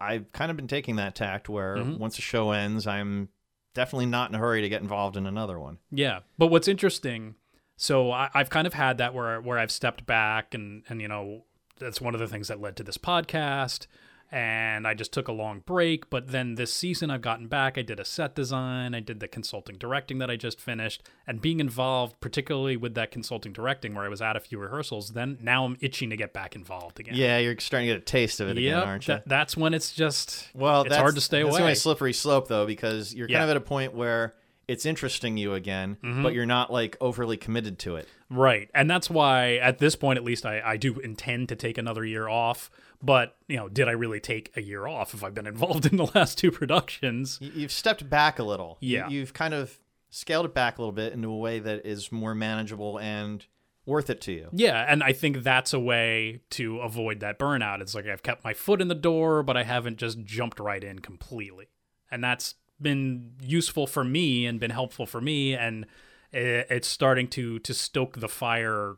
I've 0.00 0.30
kind 0.32 0.50
of 0.50 0.56
been 0.56 0.68
taking 0.68 0.96
that 0.96 1.14
tact 1.14 1.48
where 1.48 1.76
Mhm. 1.76 1.98
once 1.98 2.18
a 2.18 2.22
show 2.22 2.50
ends, 2.52 2.86
I'm 2.86 3.28
definitely 3.74 4.06
not 4.06 4.30
in 4.30 4.34
a 4.36 4.38
hurry 4.38 4.62
to 4.62 4.68
get 4.68 4.82
involved 4.82 5.16
in 5.16 5.26
another 5.26 5.58
one. 5.58 5.78
Yeah, 5.90 6.20
but 6.38 6.46
what's 6.46 6.68
interesting, 6.68 7.34
so 7.76 8.10
I, 8.12 8.30
I've 8.34 8.50
kind 8.50 8.66
of 8.66 8.74
had 8.74 8.98
that 8.98 9.14
where 9.14 9.40
where 9.40 9.58
I've 9.58 9.72
stepped 9.72 10.06
back, 10.06 10.54
and 10.54 10.84
and 10.88 11.00
you 11.02 11.08
know 11.08 11.44
that's 11.78 12.00
one 12.00 12.14
of 12.14 12.20
the 12.20 12.28
things 12.28 12.48
that 12.48 12.60
led 12.60 12.76
to 12.76 12.82
this 12.84 12.98
podcast. 12.98 13.86
And 14.32 14.84
I 14.86 14.94
just 14.94 15.12
took 15.12 15.28
a 15.28 15.32
long 15.32 15.60
break, 15.60 16.10
but 16.10 16.28
then 16.32 16.56
this 16.56 16.72
season 16.72 17.08
I've 17.10 17.20
gotten 17.22 17.46
back. 17.46 17.78
I 17.78 17.82
did 17.82 18.00
a 18.00 18.04
set 18.04 18.34
design, 18.34 18.92
I 18.94 18.98
did 19.00 19.20
the 19.20 19.28
consulting 19.28 19.76
directing 19.76 20.18
that 20.18 20.28
I 20.30 20.34
just 20.36 20.60
finished, 20.60 21.02
and 21.26 21.40
being 21.40 21.60
involved, 21.60 22.18
particularly 22.20 22.76
with 22.76 22.94
that 22.94 23.12
consulting 23.12 23.52
directing 23.52 23.94
where 23.94 24.04
I 24.04 24.08
was 24.08 24.20
at 24.20 24.36
a 24.36 24.40
few 24.40 24.58
rehearsals. 24.58 25.10
Then 25.10 25.38
now 25.40 25.64
I'm 25.64 25.76
itching 25.80 26.10
to 26.10 26.16
get 26.16 26.32
back 26.32 26.56
involved 26.56 26.98
again. 26.98 27.14
Yeah, 27.16 27.38
you're 27.38 27.54
starting 27.60 27.86
to 27.88 27.94
get 27.94 28.02
a 28.02 28.04
taste 28.04 28.40
of 28.40 28.48
it 28.48 28.58
again, 28.58 28.74
aren't 28.78 29.06
you? 29.06 29.14
that- 29.14 29.28
that's 29.28 29.56
when 29.56 29.72
it's 29.72 29.92
just 29.92 30.48
Well, 30.54 30.80
it's 30.82 30.90
that's, 30.90 31.00
hard 31.00 31.14
to 31.14 31.20
stay 31.20 31.42
that's 31.42 31.54
away. 31.54 31.60
gonna 31.60 31.72
a 31.72 31.76
slippery 31.76 32.12
slope 32.12 32.48
though, 32.48 32.66
because 32.66 33.14
you're 33.14 33.28
kind 33.28 33.34
Yeah. 33.34 33.44
of 33.44 33.50
at 33.50 33.56
a 33.56 33.60
point 33.60 33.94
where 33.94 34.34
it's 34.66 34.86
interesting 34.86 35.36
you 35.36 35.52
again, 35.54 35.96
Mm-hmm. 36.02 36.22
but 36.22 36.32
you're 36.34 36.46
not 36.46 36.72
like 36.72 36.96
overly 37.00 37.36
committed 37.36 37.78
to 37.80 37.96
it. 37.96 38.08
Right. 38.30 38.68
And 38.74 38.90
that's 38.90 39.08
why, 39.10 39.56
at 39.56 39.78
this 39.78 39.94
point, 39.94 40.16
at 40.16 40.24
least, 40.24 40.44
I, 40.46 40.60
I 40.64 40.76
do 40.76 40.98
intend 40.98 41.50
to 41.50 41.56
take 41.56 41.76
another 41.78 42.04
year 42.04 42.26
off. 42.26 42.70
But, 43.04 43.36
you 43.48 43.56
know, 43.56 43.68
did 43.68 43.86
I 43.86 43.90
really 43.90 44.18
take 44.18 44.50
a 44.56 44.62
year 44.62 44.86
off 44.86 45.12
if 45.12 45.22
I've 45.22 45.34
been 45.34 45.46
involved 45.54 45.84
in 45.86 45.96
the 45.96 46.10
last 46.14 46.38
two 46.38 46.50
productions? 46.50 47.38
You've 47.40 47.72
stepped 47.72 48.08
back 48.08 48.38
a 48.38 48.42
little. 48.42 48.78
Yeah. 48.80 49.08
you've 49.08 49.34
kind 49.34 49.52
of 49.52 49.78
scaled 50.10 50.46
it 50.46 50.54
back 50.54 50.78
a 50.78 50.80
little 50.80 50.92
bit 50.92 51.12
into 51.12 51.28
a 51.28 51.36
way 51.36 51.58
that 51.58 51.84
is 51.84 52.10
more 52.10 52.34
manageable 52.34 52.98
and 52.98 53.44
worth 53.84 54.08
it 54.08 54.22
to 54.22 54.32
you. 54.32 54.48
Yeah. 54.52 54.86
And 54.88 55.02
I 55.02 55.12
think 55.12 55.42
that's 55.42 55.74
a 55.74 55.80
way 55.80 56.40
to 56.50 56.78
avoid 56.78 57.20
that 57.20 57.38
burnout. 57.38 57.82
It's 57.82 57.94
like 57.94 58.06
I've 58.06 58.22
kept 58.22 58.42
my 58.42 58.54
foot 58.54 58.80
in 58.80 58.88
the 58.88 58.94
door, 58.94 59.42
but 59.42 59.56
I 59.56 59.64
haven't 59.64 59.98
just 59.98 60.24
jumped 60.24 60.58
right 60.58 60.82
in 60.82 61.00
completely. 61.00 61.66
And 62.10 62.24
that's 62.24 62.54
been 62.80 63.32
useful 63.42 63.86
for 63.86 64.04
me 64.04 64.46
and 64.46 64.58
been 64.58 64.70
helpful 64.70 65.04
for 65.04 65.20
me. 65.20 65.54
And 65.54 65.84
it's 66.32 66.88
starting 66.88 67.28
to, 67.28 67.58
to 67.58 67.74
stoke 67.74 68.18
the 68.20 68.28
fire 68.28 68.96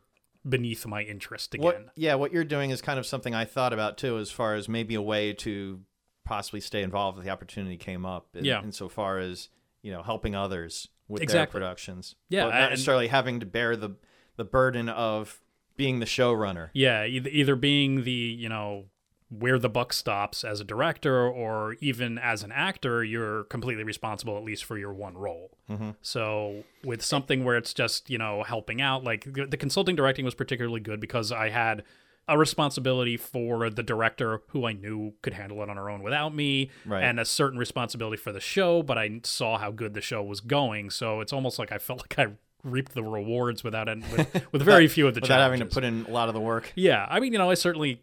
beneath 0.49 0.85
my 0.85 1.01
interest 1.03 1.53
again. 1.53 1.63
What, 1.65 1.87
yeah, 1.95 2.15
what 2.15 2.31
you're 2.31 2.43
doing 2.43 2.69
is 2.71 2.81
kind 2.81 2.99
of 2.99 3.05
something 3.05 3.33
I 3.35 3.45
thought 3.45 3.73
about 3.73 3.97
too, 3.97 4.17
as 4.17 4.31
far 4.31 4.55
as 4.55 4.67
maybe 4.69 4.95
a 4.95 5.01
way 5.01 5.33
to 5.33 5.81
possibly 6.25 6.59
stay 6.61 6.83
involved 6.83 7.17
if 7.17 7.23
the 7.23 7.29
opportunity 7.31 7.77
came 7.77 8.05
up. 8.05 8.27
In, 8.35 8.45
Yeah. 8.45 8.61
Insofar 8.63 9.19
as 9.19 9.49
you 9.81 9.91
know, 9.91 10.01
helping 10.03 10.35
others 10.35 10.89
with 11.07 11.21
Exactly. 11.21 11.59
their 11.59 11.67
productions. 11.67 12.15
Yeah, 12.29 12.45
but 12.45 12.49
not 12.59 12.69
necessarily 12.71 13.07
having 13.07 13.39
to 13.39 13.45
bear 13.45 13.75
the 13.75 13.91
the 14.35 14.43
burden 14.43 14.89
of 14.89 15.39
being 15.77 15.99
the 15.99 16.05
showrunner. 16.05 16.69
Yeah, 16.73 17.05
either, 17.05 17.29
either 17.29 17.55
being 17.55 18.03
the, 18.03 18.11
you 18.11 18.49
know, 18.49 18.85
where 19.29 19.59
the 19.59 19.67
buck 19.69 19.91
stops 19.91 20.43
as 20.43 20.61
a 20.61 20.63
director 20.63 21.27
or 21.27 21.75
even 21.81 22.17
as 22.17 22.43
an 22.43 22.51
actor, 22.51 23.03
you're 23.03 23.43
completely 23.45 23.83
responsible 23.83 24.37
at 24.37 24.43
least 24.43 24.63
for 24.63 24.77
your 24.77 24.93
one 24.93 25.17
role. 25.17 25.51
Mm-hmm. 25.69 25.91
So 26.01 26.63
with 26.83 27.03
something 27.03 27.43
where 27.43 27.57
it's 27.57 27.73
just, 27.73 28.09
you 28.09 28.17
know, 28.17 28.43
helping 28.43 28.81
out, 28.81 29.03
like 29.03 29.27
the 29.33 29.57
consulting 29.57 29.95
directing 29.97 30.23
was 30.23 30.33
particularly 30.33 30.79
good 30.79 31.01
because 31.01 31.31
I 31.33 31.49
had 31.49 31.83
a 32.29 32.37
responsibility 32.37 33.17
for 33.17 33.69
the 33.69 33.83
director 33.83 34.41
who 34.49 34.65
I 34.65 34.73
knew 34.73 35.13
could 35.21 35.33
handle 35.33 35.61
it 35.63 35.69
on 35.69 35.77
her 35.77 35.89
own 35.89 36.03
without 36.03 36.33
me 36.33 36.69
Right. 36.85 37.03
and 37.03 37.19
a 37.19 37.25
certain 37.25 37.57
responsibility 37.59 38.17
for 38.17 38.31
the 38.31 38.39
show, 38.41 38.81
but 38.83 38.97
I 38.97 39.21
saw 39.23 39.57
how 39.57 39.71
good 39.71 39.93
the 39.93 40.01
show 40.01 40.23
was 40.23 40.39
going. 40.41 40.89
So 40.89 41.19
it's 41.21 41.33
almost 41.33 41.59
like 41.59 41.71
I 41.71 41.77
felt 41.77 41.99
like 42.17 42.17
I 42.17 42.33
reaped 42.63 42.93
the 42.93 43.03
rewards 43.03 43.63
without 43.63 43.87
with, 43.87 44.47
with 44.51 44.61
very 44.63 44.87
few 44.87 45.07
of 45.07 45.15
the 45.15 45.21
Without 45.21 45.39
having 45.39 45.59
to 45.59 45.65
put 45.65 45.83
in 45.83 46.05
a 46.05 46.11
lot 46.11 46.27
of 46.27 46.33
the 46.33 46.41
work. 46.41 46.71
Yeah, 46.75 47.05
I 47.09 47.19
mean, 47.19 47.31
you 47.33 47.39
know, 47.39 47.49
I 47.49 47.53
certainly 47.53 48.01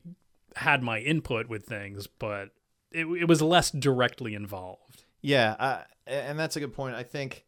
had 0.57 0.83
my 0.83 0.99
input 1.01 1.49
with 1.49 1.65
things, 1.67 2.07
but 2.07 2.51
it, 2.93 3.07
it 3.07 3.29
was 3.29 3.43
less 3.43 3.71
directly 3.71 4.35
involved. 4.35 5.05
Yeah, 5.21 5.53
uh, 5.59 5.83
and 6.07 6.39
that's 6.39 6.57
a 6.57 6.61
good 6.61 6.73
point. 6.75 6.95
I 6.95 7.03
think 7.03 7.45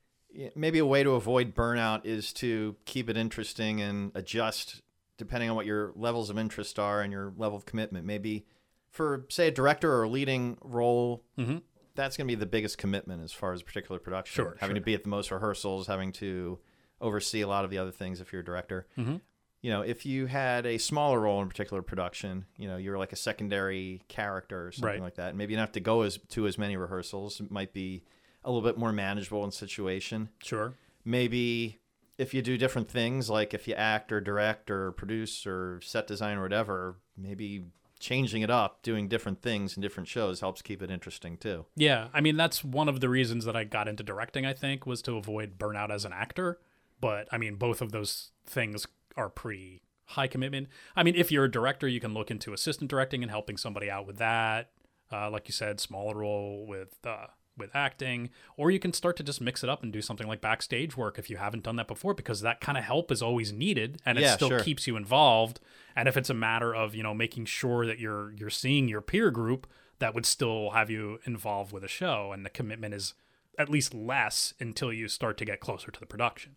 maybe 0.55 0.79
a 0.79 0.87
way 0.87 1.03
to 1.03 1.11
avoid 1.13 1.55
burnout 1.55 2.05
is 2.05 2.33
to 2.35 2.77
keep 2.85 3.09
it 3.09 3.17
interesting 3.17 3.81
and 3.81 4.13
adjust 4.15 4.83
depending 5.19 5.49
on 5.49 5.57
what 5.57 5.65
your 5.67 5.93
levels 5.95 6.29
of 6.29 6.37
interest 6.39 6.79
are 6.79 7.01
and 7.01 7.11
your 7.13 7.33
level 7.37 7.57
of 7.57 7.65
commitment. 7.65 8.05
Maybe 8.05 8.45
for 8.91 9.25
say 9.31 9.49
a 9.49 9.51
director 9.51 9.93
or 9.93 10.03
a 10.05 10.09
leading 10.09 10.59
role, 10.63 11.23
Mhm. 11.39 11.63
that's 11.95 12.17
going 12.19 12.27
to 12.27 12.31
be 12.31 12.39
the 12.39 12.45
biggest 12.47 12.77
commitment 12.77 13.23
as 13.23 13.33
far 13.33 13.53
as 13.55 13.63
a 13.63 13.65
particular 13.65 13.99
production. 13.99 14.35
Sure, 14.45 14.57
having 14.61 14.75
sure. 14.75 14.81
to 14.81 14.85
be 14.85 14.95
at 14.95 15.05
the 15.05 15.09
most 15.09 15.31
rehearsals, 15.31 15.87
having 15.87 16.13
to 16.13 16.59
oversee 17.01 17.41
a 17.43 17.47
lot 17.49 17.65
of 17.65 17.71
the 17.71 17.79
other 17.79 17.91
things 17.91 18.21
if 18.21 18.33
you're 18.33 18.43
a 18.43 18.45
director. 18.45 18.87
Mhm. 18.99 19.21
You 19.67 19.73
know, 19.73 19.81
if 19.81 20.07
you 20.07 20.27
had 20.27 20.65
a 20.65 20.79
smaller 20.79 21.19
role 21.19 21.41
in 21.41 21.47
a 21.47 21.51
particular 21.51 21.83
production, 21.83 22.45
you 22.57 22.69
know, 22.69 22.77
you're 22.77 22.99
like 22.99 23.13
a 23.13 23.17
secondary 23.17 24.01
character 24.07 24.69
or 24.69 24.71
something 24.71 24.87
Right. 24.89 25.01
like 25.01 25.17
that. 25.17 25.35
Maybe 25.35 25.55
you 25.55 25.57
don't 25.57 25.65
have 25.65 25.73
to 25.73 25.81
go 25.81 26.03
as 26.03 26.19
to 26.29 26.47
as 26.47 26.57
many 26.57 26.77
rehearsals. 26.77 27.41
It 27.41 27.51
might 27.51 27.73
be 27.73 28.05
a 28.45 28.49
little 28.53 28.63
bit 28.63 28.79
more 28.79 28.93
manageable 28.93 29.43
in 29.45 29.51
situation. 29.51 30.29
Sure. 30.41 30.75
Maybe 31.05 31.81
if 32.17 32.33
you 32.33 32.43
do 32.43 32.57
different 32.57 32.89
things, 32.89 33.29
like 33.29 33.55
if 33.55 33.67
you 33.67 33.75
act 33.75 34.13
or 34.13 34.21
direct 34.21 34.71
or 34.71 34.93
produce 34.93 35.45
or 35.49 35.81
set 35.83 36.07
design 36.07 36.39
or 36.39 36.43
whatever, 36.43 36.99
maybe 37.17 37.65
changing 37.99 38.43
it 38.43 38.51
up, 38.51 38.83
doing 38.83 39.09
different 39.09 39.43
things 39.43 39.77
in 39.77 39.81
different 39.83 40.09
shows 40.09 40.39
helps 40.39 40.63
keep 40.63 40.81
it 40.81 40.93
interesting 40.93 41.37
too. 41.37 41.67
Yeah, 41.75 42.07
I 42.15 42.21
mean, 42.21 42.37
that's 42.37 42.63
one 42.63 42.89
of 42.89 43.01
the 43.01 43.09
reasons 43.09 43.45
that 43.47 43.57
I 43.57 43.65
got 43.65 43.89
into 43.89 44.05
directing, 44.05 44.47
I 44.47 44.53
think, 44.53 44.87
was 44.87 45.03
to 45.03 45.17
avoid 45.17 45.59
burnout 45.59 45.91
as 45.91 46.05
an 46.05 46.13
actor. 46.13 46.61
But 47.01 47.27
I 47.33 47.39
mean, 47.39 47.57
both 47.57 47.83
of 47.83 47.91
those 47.91 48.31
things 48.47 48.87
are 49.17 49.29
pretty 49.29 49.83
high 50.11 50.27
commitment. 50.29 50.69
I 50.95 51.03
mean, 51.03 51.15
if 51.17 51.33
you're 51.33 51.45
a 51.45 51.51
director, 51.51 51.89
you 51.89 52.01
can 52.01 52.15
look 52.15 52.31
into 52.31 52.53
assistant 52.53 52.91
directing 52.91 53.23
and 53.23 53.31
helping 53.31 53.57
somebody 53.57 53.91
out 53.91 54.07
with 54.07 54.19
that. 54.19 54.71
Uh, 55.13 55.31
like 55.31 55.49
you 55.49 55.53
said, 55.53 55.79
smaller 55.81 56.17
role 56.17 56.67
with 56.67 56.99
uh, 57.05 57.27
with 57.57 57.71
acting, 57.75 58.29
or 58.57 58.71
you 58.71 58.79
can 58.79 58.93
start 58.93 59.17
to 59.17 59.23
just 59.23 59.41
mix 59.41 59.63
it 59.65 59.71
up 59.71 59.83
and 59.83 59.93
do 59.93 60.03
something 60.03 60.27
like 60.27 60.41
backstage 60.41 60.97
work 60.97 61.19
if 61.19 61.31
you 61.31 61.37
haven't 61.39 61.63
done 61.63 61.77
that 61.77 61.87
before, 61.89 62.13
because 62.13 62.41
that 62.43 62.61
kind 62.61 62.77
of 62.77 62.85
help 62.85 63.11
is 63.11 63.23
always 63.23 63.53
needed, 63.53 64.01
and 64.05 64.19
it 64.19 64.23
Yeah, 64.23 64.35
still 64.35 64.49
sure. 64.51 64.61
keeps 64.61 64.87
you 64.87 64.97
involved. 64.97 65.59
And 65.95 66.07
if 66.09 66.17
it's 66.17 66.29
a 66.29 66.35
matter 66.35 66.75
of 66.75 66.95
you 66.95 67.03
know 67.03 67.15
making 67.15 67.47
sure 67.47 67.87
that 67.87 67.99
you're 67.99 68.33
you're 68.33 68.51
seeing 68.51 68.89
your 68.89 69.01
peer 69.01 69.31
group, 69.31 69.67
that 70.01 70.15
would 70.15 70.27
still 70.27 70.71
have 70.71 70.91
you 70.91 71.19
involved 71.25 71.73
with 71.73 71.83
a 71.85 71.89
show, 71.89 72.33
and 72.33 72.45
the 72.45 72.51
commitment 72.51 72.93
is 72.95 73.15
at 73.59 73.71
least 73.71 73.95
less 73.95 74.53
until 74.61 74.93
you 74.93 75.09
start 75.09 75.39
to 75.39 75.45
get 75.47 75.61
closer 75.61 75.91
to 75.91 75.99
the 76.01 76.05
production. 76.07 76.57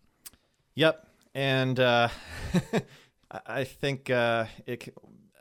Yep, 0.74 1.06
and 1.34 1.78
uh, 1.78 2.08
I- 3.46 3.64
think 3.64 4.10
uh, 4.10 4.46
it 4.66 4.88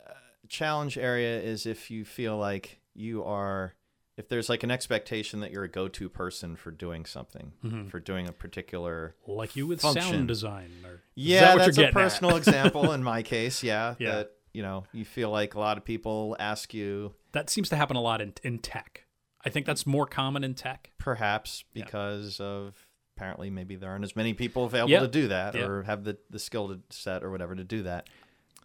uh, 0.08 0.14
challenge 0.48 0.98
area 0.98 1.40
is 1.42 1.66
if 1.66 1.90
you 1.92 2.06
feel 2.06 2.38
like 2.38 2.80
you 2.94 3.24
are 3.24 3.74
if 4.18 4.28
there's 4.28 4.50
like 4.50 4.64
an 4.64 4.72
expectation 4.72 5.40
that 5.40 5.50
you're 5.52 5.64
a 5.64 5.70
go-to 5.70 6.10
person 6.10 6.56
for 6.58 6.72
doing 6.72 7.06
something 7.06 7.54
for 7.90 8.00
doing 8.02 8.28
a 8.28 8.34
particular 8.34 9.16
Like 9.26 9.56
you 9.56 9.66
with 9.66 9.80
Function. 9.82 10.12
sound 10.12 10.28
design. 10.28 10.72
Or, 10.86 11.02
yeah 11.16 11.56
that 11.56 11.58
that's 11.66 11.78
a 11.78 11.88
personal 11.92 12.36
example 12.42 12.92
in 12.92 13.02
my 13.04 13.24
case 13.24 13.64
yeah, 13.64 13.96
Yeah. 13.98 14.16
that 14.16 14.32
you 14.54 14.62
know 14.62 14.84
you 14.92 15.06
feel 15.06 15.30
like 15.30 15.54
a 15.56 15.60
lot 15.60 15.78
of 15.78 15.86
people 15.86 16.36
ask 16.40 16.74
you 16.74 17.14
That 17.32 17.50
seems 17.50 17.70
to 17.70 17.76
happen 17.78 17.96
a 17.96 18.02
lot 18.02 18.20
in, 18.22 18.34
in 18.44 18.60
tech. 18.60 19.06
I 19.46 19.50
think 19.50 19.66
that's 19.66 19.86
more 19.88 20.06
common 20.06 20.44
in 20.44 20.54
tech. 20.54 20.92
perhaps 20.98 21.64
Yeah. 21.74 21.86
because 21.86 22.42
of 22.42 22.76
apparently 23.20 23.50
maybe 23.50 23.76
there 23.76 23.90
aren't 23.90 24.06
as 24.06 24.16
many 24.16 24.34
people 24.34 24.64
available 24.64 24.92
Yeah. 24.94 25.02
to 25.02 25.08
do 25.10 25.28
that 25.28 25.54
Yeah. 25.54 25.66
or 25.66 25.84
have 25.84 26.06
the, 26.06 26.18
the 26.30 26.40
skill 26.40 26.70
to 26.70 26.80
set 26.90 27.22
or 27.22 27.30
whatever 27.32 27.54
to 27.54 27.66
do 27.66 27.84
that 27.84 28.08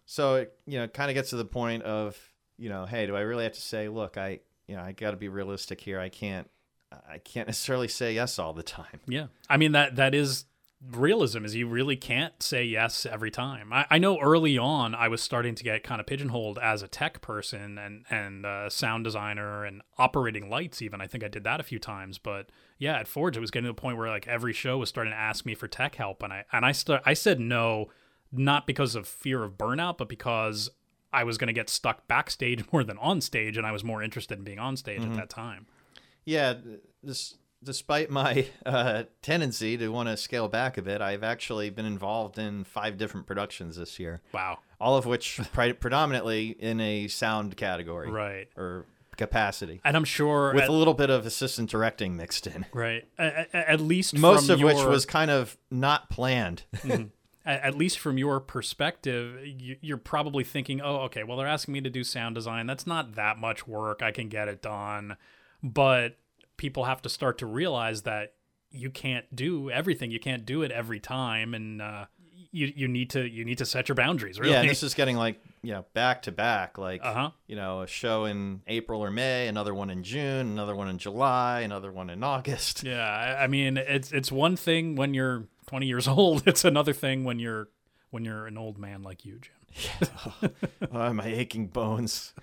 so 0.05 0.35
it 0.35 0.53
you 0.65 0.77
know 0.79 0.87
kind 0.87 1.11
of 1.11 1.15
gets 1.15 1.31
to 1.31 1.35
the 1.35 1.43
point 1.45 1.83
of 1.83 2.17
you 2.57 2.69
know 2.69 2.85
hey 2.85 3.05
do 3.05 3.15
i 3.17 3.19
really 3.21 3.43
have 3.43 3.51
to 3.53 3.61
say 3.61 3.89
look 3.89 4.17
i 4.17 4.39
you 4.67 4.75
know 4.77 4.81
i 4.81 4.93
got 4.93 5.11
to 5.11 5.17
be 5.17 5.27
realistic 5.27 5.81
here 5.81 5.99
i 5.99 6.07
can't 6.07 6.49
i 7.09 7.17
can't 7.17 7.47
necessarily 7.49 7.89
say 7.89 8.13
yes 8.13 8.39
all 8.39 8.53
the 8.53 8.63
time 8.63 9.01
Yeah. 9.07 9.27
I 9.49 9.57
mean 9.57 9.73
that 9.73 9.97
that 9.97 10.15
is 10.15 10.45
realism 10.91 11.45
is 11.45 11.55
you 11.55 11.67
really 11.67 11.95
can't 11.95 12.41
say 12.41 12.63
yes 12.63 13.05
every 13.05 13.31
time. 13.31 13.71
I, 13.73 13.85
I 13.89 13.97
know 13.97 14.19
early 14.19 14.57
on 14.57 14.93
I 14.93 15.07
was 15.07 15.21
starting 15.21 15.55
to 15.55 15.63
get 15.63 15.83
kind 15.83 15.99
of 15.99 16.07
pigeonholed 16.07 16.59
as 16.59 16.81
a 16.81 16.87
tech 16.87 17.21
person 17.21 17.77
and 17.77 18.05
and 18.09 18.45
uh, 18.45 18.69
sound 18.69 19.03
designer 19.03 19.65
and 19.65 19.81
operating 19.97 20.49
lights 20.49 20.81
even. 20.81 21.01
I 21.01 21.07
think 21.07 21.23
I 21.23 21.27
did 21.27 21.43
that 21.43 21.59
a 21.59 21.63
few 21.63 21.79
times, 21.79 22.17
but 22.17 22.49
yeah, 22.77 22.99
at 22.99 23.07
Forge 23.07 23.37
it 23.37 23.41
was 23.41 23.51
getting 23.51 23.65
to 23.65 23.73
the 23.73 23.81
point 23.81 23.97
where 23.97 24.09
like 24.09 24.27
every 24.27 24.53
show 24.53 24.77
was 24.77 24.89
starting 24.89 25.11
to 25.11 25.17
ask 25.17 25.45
me 25.45 25.55
for 25.55 25.67
tech 25.67 25.95
help 25.95 26.21
and 26.23 26.31
I 26.31 26.45
and 26.51 26.65
I 26.65 26.71
st- 26.71 27.01
I 27.05 27.13
said 27.13 27.39
no 27.39 27.89
not 28.31 28.67
because 28.67 28.95
of 28.95 29.07
fear 29.07 29.43
of 29.43 29.53
burnout, 29.53 29.97
but 29.97 30.09
because 30.09 30.69
I 31.13 31.23
was 31.23 31.37
going 31.37 31.47
to 31.47 31.53
get 31.53 31.69
stuck 31.69 32.07
backstage 32.07 32.63
more 32.71 32.83
than 32.83 32.97
on 32.97 33.21
stage 33.21 33.57
and 33.57 33.65
I 33.65 33.71
was 33.71 33.83
more 33.83 34.03
interested 34.03 34.37
in 34.37 34.43
being 34.43 34.59
on 34.59 34.77
stage 34.77 35.01
at 35.01 35.15
that 35.15 35.29
time. 35.29 35.67
yeah 36.25 36.55
this 37.01 37.35
despite 37.65 38.09
my 38.09 38.47
uh, 38.65 39.03
tendency 39.21 39.77
to 39.77 39.89
want 39.89 40.07
to 40.09 40.15
scale 40.15 40.47
back 40.47 40.77
a 40.77 40.81
bit 40.81 41.01
i've 41.01 41.23
actually 41.23 41.69
been 41.69 41.85
involved 41.85 42.37
in 42.37 42.63
five 42.63 42.97
different 42.97 43.25
productions 43.27 43.75
this 43.75 43.99
year 43.99 44.21
Wow. 44.33 44.59
all 44.79 44.95
of 44.95 45.05
which 45.05 45.39
pre- 45.53 45.73
predominantly 45.73 46.49
in 46.49 46.79
a 46.79 47.07
sound 47.07 47.57
category 47.57 48.09
Right. 48.09 48.47
or 48.55 48.85
capacity 49.17 49.79
And 49.85 49.95
I'm 49.95 50.03
sure 50.03 50.53
with 50.53 50.63
at- 50.63 50.69
a 50.69 50.73
little 50.73 50.93
bit 50.93 51.09
of 51.09 51.25
assistant 51.25 51.69
directing 51.69 52.15
mixed 52.17 52.47
in 52.47 52.65
Right. 52.73 53.07
A- 53.17 53.45
a- 53.53 53.69
at 53.71 53.79
least 53.81 54.17
most 54.17 54.49
of 54.49 54.61
which 54.61 54.83
was 54.83 55.05
kind 55.05 55.31
of 55.31 55.57
not 55.71 56.09
planned 56.09 56.63
Mhm. 56.77 57.11
at, 57.45 57.61
at 57.63 57.75
least 57.77 57.97
from 57.99 58.17
your 58.17 58.39
perspective, 58.41 59.39
you're 59.81 59.97
probably 59.97 60.43
thinking, 60.43 60.81
oh, 60.81 60.97
okay, 61.03 61.23
well, 61.23 61.37
they're 61.37 61.47
asking 61.47 61.73
me 61.75 61.81
to 61.81 61.89
do 61.89 62.03
sound 62.03 62.35
design. 62.35 62.65
That's 62.67 62.85
not 62.87 63.13
that 63.15 63.37
much 63.37 63.65
work. 63.67 64.01
I 64.01 64.11
can 64.11 64.27
get 64.29 64.47
it 64.49 64.61
done. 64.61 65.15
But 65.63 66.17
people 66.57 66.85
have 66.85 67.01
to 67.03 67.09
start 67.09 67.37
to 67.39 67.45
realize 67.45 68.03
that 68.03 68.33
you 68.71 68.89
can't 68.89 69.33
do 69.35 69.69
everything. 69.69 70.11
You 70.11 70.19
can't 70.19 70.45
do 70.45 70.61
it 70.63 70.71
every 70.71 70.99
time, 70.99 71.53
and 71.53 71.81
uh, 71.81 72.05
you 72.51 72.71
you 72.75 72.87
need 72.87 73.09
to 73.11 73.27
you 73.27 73.45
need 73.45 73.57
to 73.59 73.65
set 73.65 73.87
your 73.89 73.95
boundaries. 73.95 74.39
Really. 74.39 74.51
Yeah, 74.53 74.61
and 74.61 74.69
this 74.69 74.83
is 74.83 74.93
getting 74.93 75.15
like 75.17 75.39
you 75.61 75.71
know 75.73 75.85
back 75.93 76.23
to 76.23 76.31
back, 76.31 76.77
like 76.77 77.01
Uh-huh. 77.03 77.31
you 77.47 77.55
know 77.55 77.81
a 77.81 77.87
show 77.87 78.25
in 78.25 78.61
April 78.67 79.01
or 79.01 79.11
May, 79.11 79.47
another 79.47 79.73
one 79.73 79.89
in 79.89 80.03
June, 80.03 80.47
another 80.51 80.75
one 80.75 80.87
in 80.89 80.97
July, 80.97 81.61
another 81.61 81.91
one 81.91 82.09
in 82.09 82.23
August. 82.23 82.83
Yeah, 82.83 83.01
I, 83.07 83.43
I 83.43 83.47
mean, 83.47 83.77
it's 83.77 84.11
it's 84.11 84.31
one 84.31 84.55
thing 84.57 84.95
when 84.95 85.13
you're 85.13 85.47
20 85.67 85.85
years 85.85 86.07
old. 86.17 86.47
It's 86.47 86.65
another 86.65 86.93
thing 86.93 87.23
when 87.23 87.39
you're 87.39 87.69
when 88.11 88.25
you're 88.25 88.45
an 88.47 88.57
old 88.57 88.77
man 88.77 89.03
like 89.03 89.25
you, 89.25 89.39
Jim. 89.39 90.09
oh, 90.91 91.13
my 91.13 91.25
aching 91.27 91.67
bones. 91.67 92.33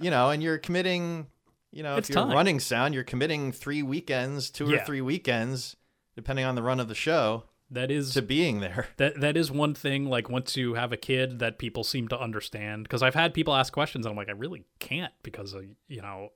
You 0.00 0.10
know, 0.10 0.30
and 0.30 0.42
you're 0.42 0.58
committing. 0.58 1.26
You 1.72 1.82
know, 1.82 1.96
It's 1.96 2.08
if 2.10 2.14
you're 2.14 2.24
time. 2.24 2.32
running 2.34 2.60
sound, 2.60 2.94
you're 2.94 3.02
committing 3.04 3.50
three 3.52 3.82
weekends, 3.82 4.50
two 4.50 4.70
Yeah. 4.70 4.76
or 4.82 4.84
three 4.84 5.00
weekends, 5.00 5.76
depending 6.14 6.44
on 6.44 6.54
the 6.54 6.62
run 6.62 6.78
of 6.80 6.88
the 6.88 6.94
show, 6.94 7.44
That 7.70 7.90
is 7.90 8.12
to 8.12 8.20
being 8.22 8.60
there. 8.60 8.88
that 8.98 9.20
that 9.20 9.36
is 9.36 9.50
one 9.50 9.72
thing. 9.74 10.04
Like 10.06 10.28
once 10.28 10.56
you 10.56 10.74
have 10.74 10.92
a 10.92 10.96
kid, 10.98 11.38
that 11.38 11.58
people 11.58 11.82
seem 11.84 12.08
to 12.08 12.20
understand. 12.20 12.82
Because 12.82 13.02
I've 13.02 13.14
had 13.14 13.32
people 13.32 13.54
ask 13.54 13.72
questions, 13.72 14.04
and 14.04 14.10
I'm 14.12 14.16
like, 14.16 14.28
I 14.28 14.32
really 14.32 14.64
can't 14.78 15.12
because 15.22 15.54
of, 15.54 15.64
you 15.88 16.02
know. 16.02 16.30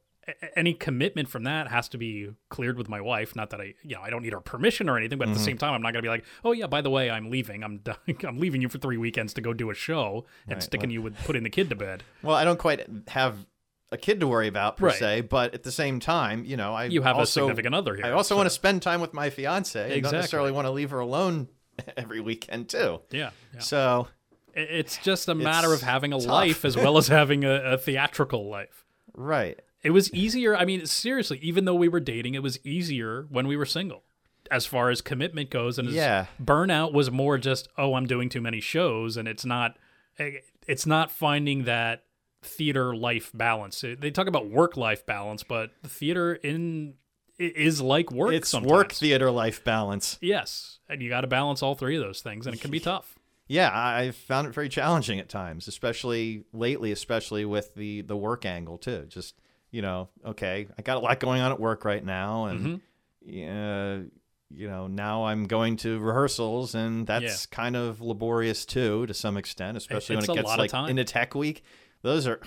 Any 0.57 0.75
commitment 0.75 1.29
from 1.29 1.45
that 1.45 1.69
has 1.69 1.89
to 1.91 1.99
be 1.99 2.31
cleared 2.49 2.77
with 2.79 2.89
my 2.89 3.01
wife. 3.01 3.37
Not 3.37 3.51
that 3.51 3.61
I, 3.61 3.75
you 3.85 3.95
know, 3.95 4.03
I 4.03 4.11
don't 4.11 4.23
need 4.25 4.33
her 4.33 4.41
permission 4.41 4.89
or 4.89 4.97
anything, 4.97 5.19
but 5.19 5.29
at 5.29 5.35
Mm-hmm. 5.35 5.39
the 5.39 5.45
same 5.45 5.57
time, 5.59 5.73
I'm 5.73 5.83
not 5.83 5.93
gonna 5.93 6.03
be 6.03 6.09
like, 6.09 6.25
oh 6.45 6.51
yeah, 6.51 6.67
by 6.67 6.81
the 6.81 6.91
way, 6.91 7.09
I'm 7.11 7.31
leaving. 7.31 7.63
I'm 7.63 7.79
done. 7.79 7.97
I'm 8.27 8.39
leaving 8.39 8.61
you 8.61 8.69
for 8.69 8.79
three 8.79 8.97
weekends 8.97 9.33
to 9.35 9.41
go 9.41 9.53
do 9.53 9.71
a 9.71 9.75
show 9.75 10.27
and 10.49 10.55
Right, 10.57 10.63
sticking 10.65 10.91
you 10.91 11.01
with 11.01 11.17
putting 11.27 11.45
the 11.45 11.51
kid 11.51 11.69
to 11.71 11.77
bed. 11.77 12.03
Well, 12.25 12.35
I 12.35 12.43
don't 12.45 12.59
quite 12.59 12.85
have 13.09 13.47
a 13.93 13.97
kid 13.97 14.21
to 14.21 14.27
worry 14.27 14.49
about 14.49 14.77
per 14.77 14.87
Right. 14.87 14.97
se, 14.97 15.21
but 15.23 15.55
at 15.55 15.63
the 15.63 15.71
same 15.73 16.01
time, 16.01 16.45
you 16.45 16.57
know, 16.57 16.75
I 16.75 16.85
You 16.87 17.03
have 17.03 17.17
also, 17.17 17.43
a 17.43 17.45
significant 17.45 17.75
other 17.75 17.95
here. 17.95 18.05
I 18.07 18.11
also 18.11 18.31
so- 18.31 18.37
want 18.37 18.47
to 18.47 18.51
spend 18.55 18.83
time 18.83 19.01
with 19.01 19.15
my 19.15 19.31
fiance. 19.31 19.79
and 19.81 19.89
don't 19.91 19.99
Exactly. 19.99 20.19
necessarily 20.19 20.53
want 20.53 20.67
to 20.67 20.71
leave 20.73 20.91
her 20.91 20.99
alone 21.01 21.49
every 21.97 22.21
weekend 22.21 22.69
too. 22.69 23.01
yeah, 23.11 23.31
yeah. 23.55 23.61
So 23.61 24.09
It's 24.55 24.97
just 24.99 25.29
a 25.29 25.35
matter 25.35 25.73
of 25.75 25.83
having 25.83 26.13
a 26.13 26.19
tough. 26.19 26.27
life 26.27 26.65
as 26.65 26.77
well 26.77 26.97
as 26.97 27.09
having 27.09 27.45
a, 27.45 27.75
a 27.75 27.79
theatrical 27.79 28.49
life. 28.49 28.85
right, 29.15 29.61
It 29.83 29.91
was 29.91 30.13
easier. 30.13 30.57
I 30.57 30.65
mean, 30.65 30.85
seriously, 30.87 31.39
even 31.43 31.65
though 31.65 31.75
we 31.75 31.89
were 31.89 32.01
dating, 32.01 32.35
it 32.35 32.43
was 32.43 32.59
easier 32.67 33.27
when 33.31 33.47
we 33.47 33.57
were 33.57 33.67
single 33.67 34.03
as 34.51 34.65
far 34.67 34.91
as 34.91 35.01
commitment 35.01 35.51
goes. 35.51 35.79
And 35.79 35.89
as 35.89 35.95
Yeah. 35.95 36.27
burnout 36.43 36.93
was 36.93 37.11
more 37.11 37.37
just, 37.39 37.69
oh, 37.79 37.95
I'm 37.95 38.07
doing 38.07 38.29
too 38.29 38.41
many 38.41 38.61
shows. 38.61 39.17
And 39.17 39.29
it's 39.29 39.45
not, 39.45 39.77
eh, 40.19 40.39
it's 40.67 40.87
not 40.87 41.11
finding 41.13 41.65
that 41.65 42.05
theater 42.47 42.95
life 42.95 43.31
balance. 43.35 43.81
They 43.83 44.11
talk 44.11 44.27
about 44.27 44.49
work 44.49 44.77
life 44.77 45.05
balance, 45.05 45.43
but 45.43 45.71
the 45.83 45.89
theater 45.89 46.35
in 46.35 46.95
is 47.39 47.83
like 47.83 48.11
work 48.11 48.33
it's 48.33 48.49
sometimes. 48.49 48.73
work 48.73 48.93
theater 48.93 49.31
life 49.31 49.63
balance. 49.63 50.19
Yes. 50.23 50.79
And 50.89 51.03
you 51.03 51.09
got 51.11 51.21
to 51.23 51.27
balance 51.27 51.63
all 51.63 51.75
three 51.75 51.97
of 51.97 52.03
those 52.03 52.21
things, 52.23 52.47
and 52.47 52.55
it 52.55 52.61
can 52.61 52.71
be 52.71 52.81
tough. 52.93 53.19
Yeah, 53.49 53.71
I 53.71 54.01
I've 54.01 54.17
found 54.17 54.49
it 54.49 54.55
very 54.55 54.69
challenging 54.69 55.21
at 55.21 55.29
times, 55.29 55.69
especially 55.69 56.45
lately, 56.53 56.93
especially 56.93 57.45
with 57.45 57.75
the 57.75 58.01
the 58.03 58.17
work 58.17 58.45
angle 58.47 58.79
too. 58.79 59.05
Just 59.09 59.37
you 59.71 59.83
know, 59.83 60.09
okay, 60.25 60.67
I 60.79 60.83
got 60.83 60.97
a 60.97 61.01
lot 61.01 61.21
going 61.21 61.41
on 61.43 61.53
at 61.53 61.61
work 61.61 61.85
right 61.85 62.05
now, 62.05 62.47
and 62.47 62.81
Mm-hmm. 63.29 64.05
uh, 64.05 64.09
you 64.49 64.69
know, 64.69 64.87
now 64.87 65.25
I'm 65.25 65.47
going 65.47 65.77
to 65.79 65.99
rehearsals, 65.99 66.75
and 66.77 67.07
that's 67.07 67.47
kind 67.47 67.75
of 67.77 68.01
laborious 68.01 68.65
too, 68.65 69.05
to 69.07 69.13
some 69.13 69.37
extent, 69.37 69.77
especially 69.77 70.17
it's 70.17 70.29
when 70.29 70.39
it 70.39 70.41
gets 70.43 70.49
lot 70.49 70.61
of 70.61 70.73
like 70.73 70.91
into 70.91 71.05
tech 71.05 71.35
week. 71.35 71.65
Those 72.07 72.27
are, 72.27 72.41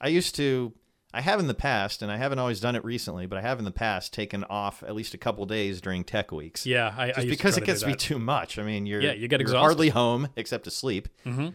I 0.00 0.08
used 0.08 0.34
to. 0.36 0.72
I 1.12 1.20
have 1.20 1.38
in 1.38 1.46
the 1.46 1.54
past, 1.54 2.02
and 2.02 2.10
I 2.10 2.16
haven't 2.16 2.40
always 2.40 2.58
done 2.58 2.74
it 2.74 2.84
recently, 2.84 3.26
but 3.26 3.38
I 3.38 3.40
have 3.42 3.60
in 3.60 3.64
the 3.64 3.70
past 3.70 4.12
taken 4.12 4.42
off 4.44 4.82
at 4.82 4.96
least 4.96 5.14
a 5.14 5.18
couple 5.18 5.46
days 5.46 5.80
during 5.80 6.02
tech 6.02 6.32
weeks. 6.32 6.66
Yeah. 6.66 6.92
I, 6.96 7.04
I 7.04 7.06
Just 7.12 7.20
to 7.20 7.26
because 7.28 7.56
it 7.56 7.64
gets 7.64 7.80
to 7.80 7.86
be 7.86 7.92
that. 7.92 8.00
too 8.00 8.18
much. 8.18 8.58
I 8.58 8.64
mean, 8.64 8.84
you're 8.84 9.00
Yeah, 9.00 9.12
you 9.12 9.28
get 9.28 9.38
you're 9.38 9.42
exhausted. 9.42 9.60
hardly 9.64 9.88
home 9.90 10.28
except 10.34 10.64
to 10.64 10.72
sleep. 10.72 11.08
Mm-hmm. 11.24 11.50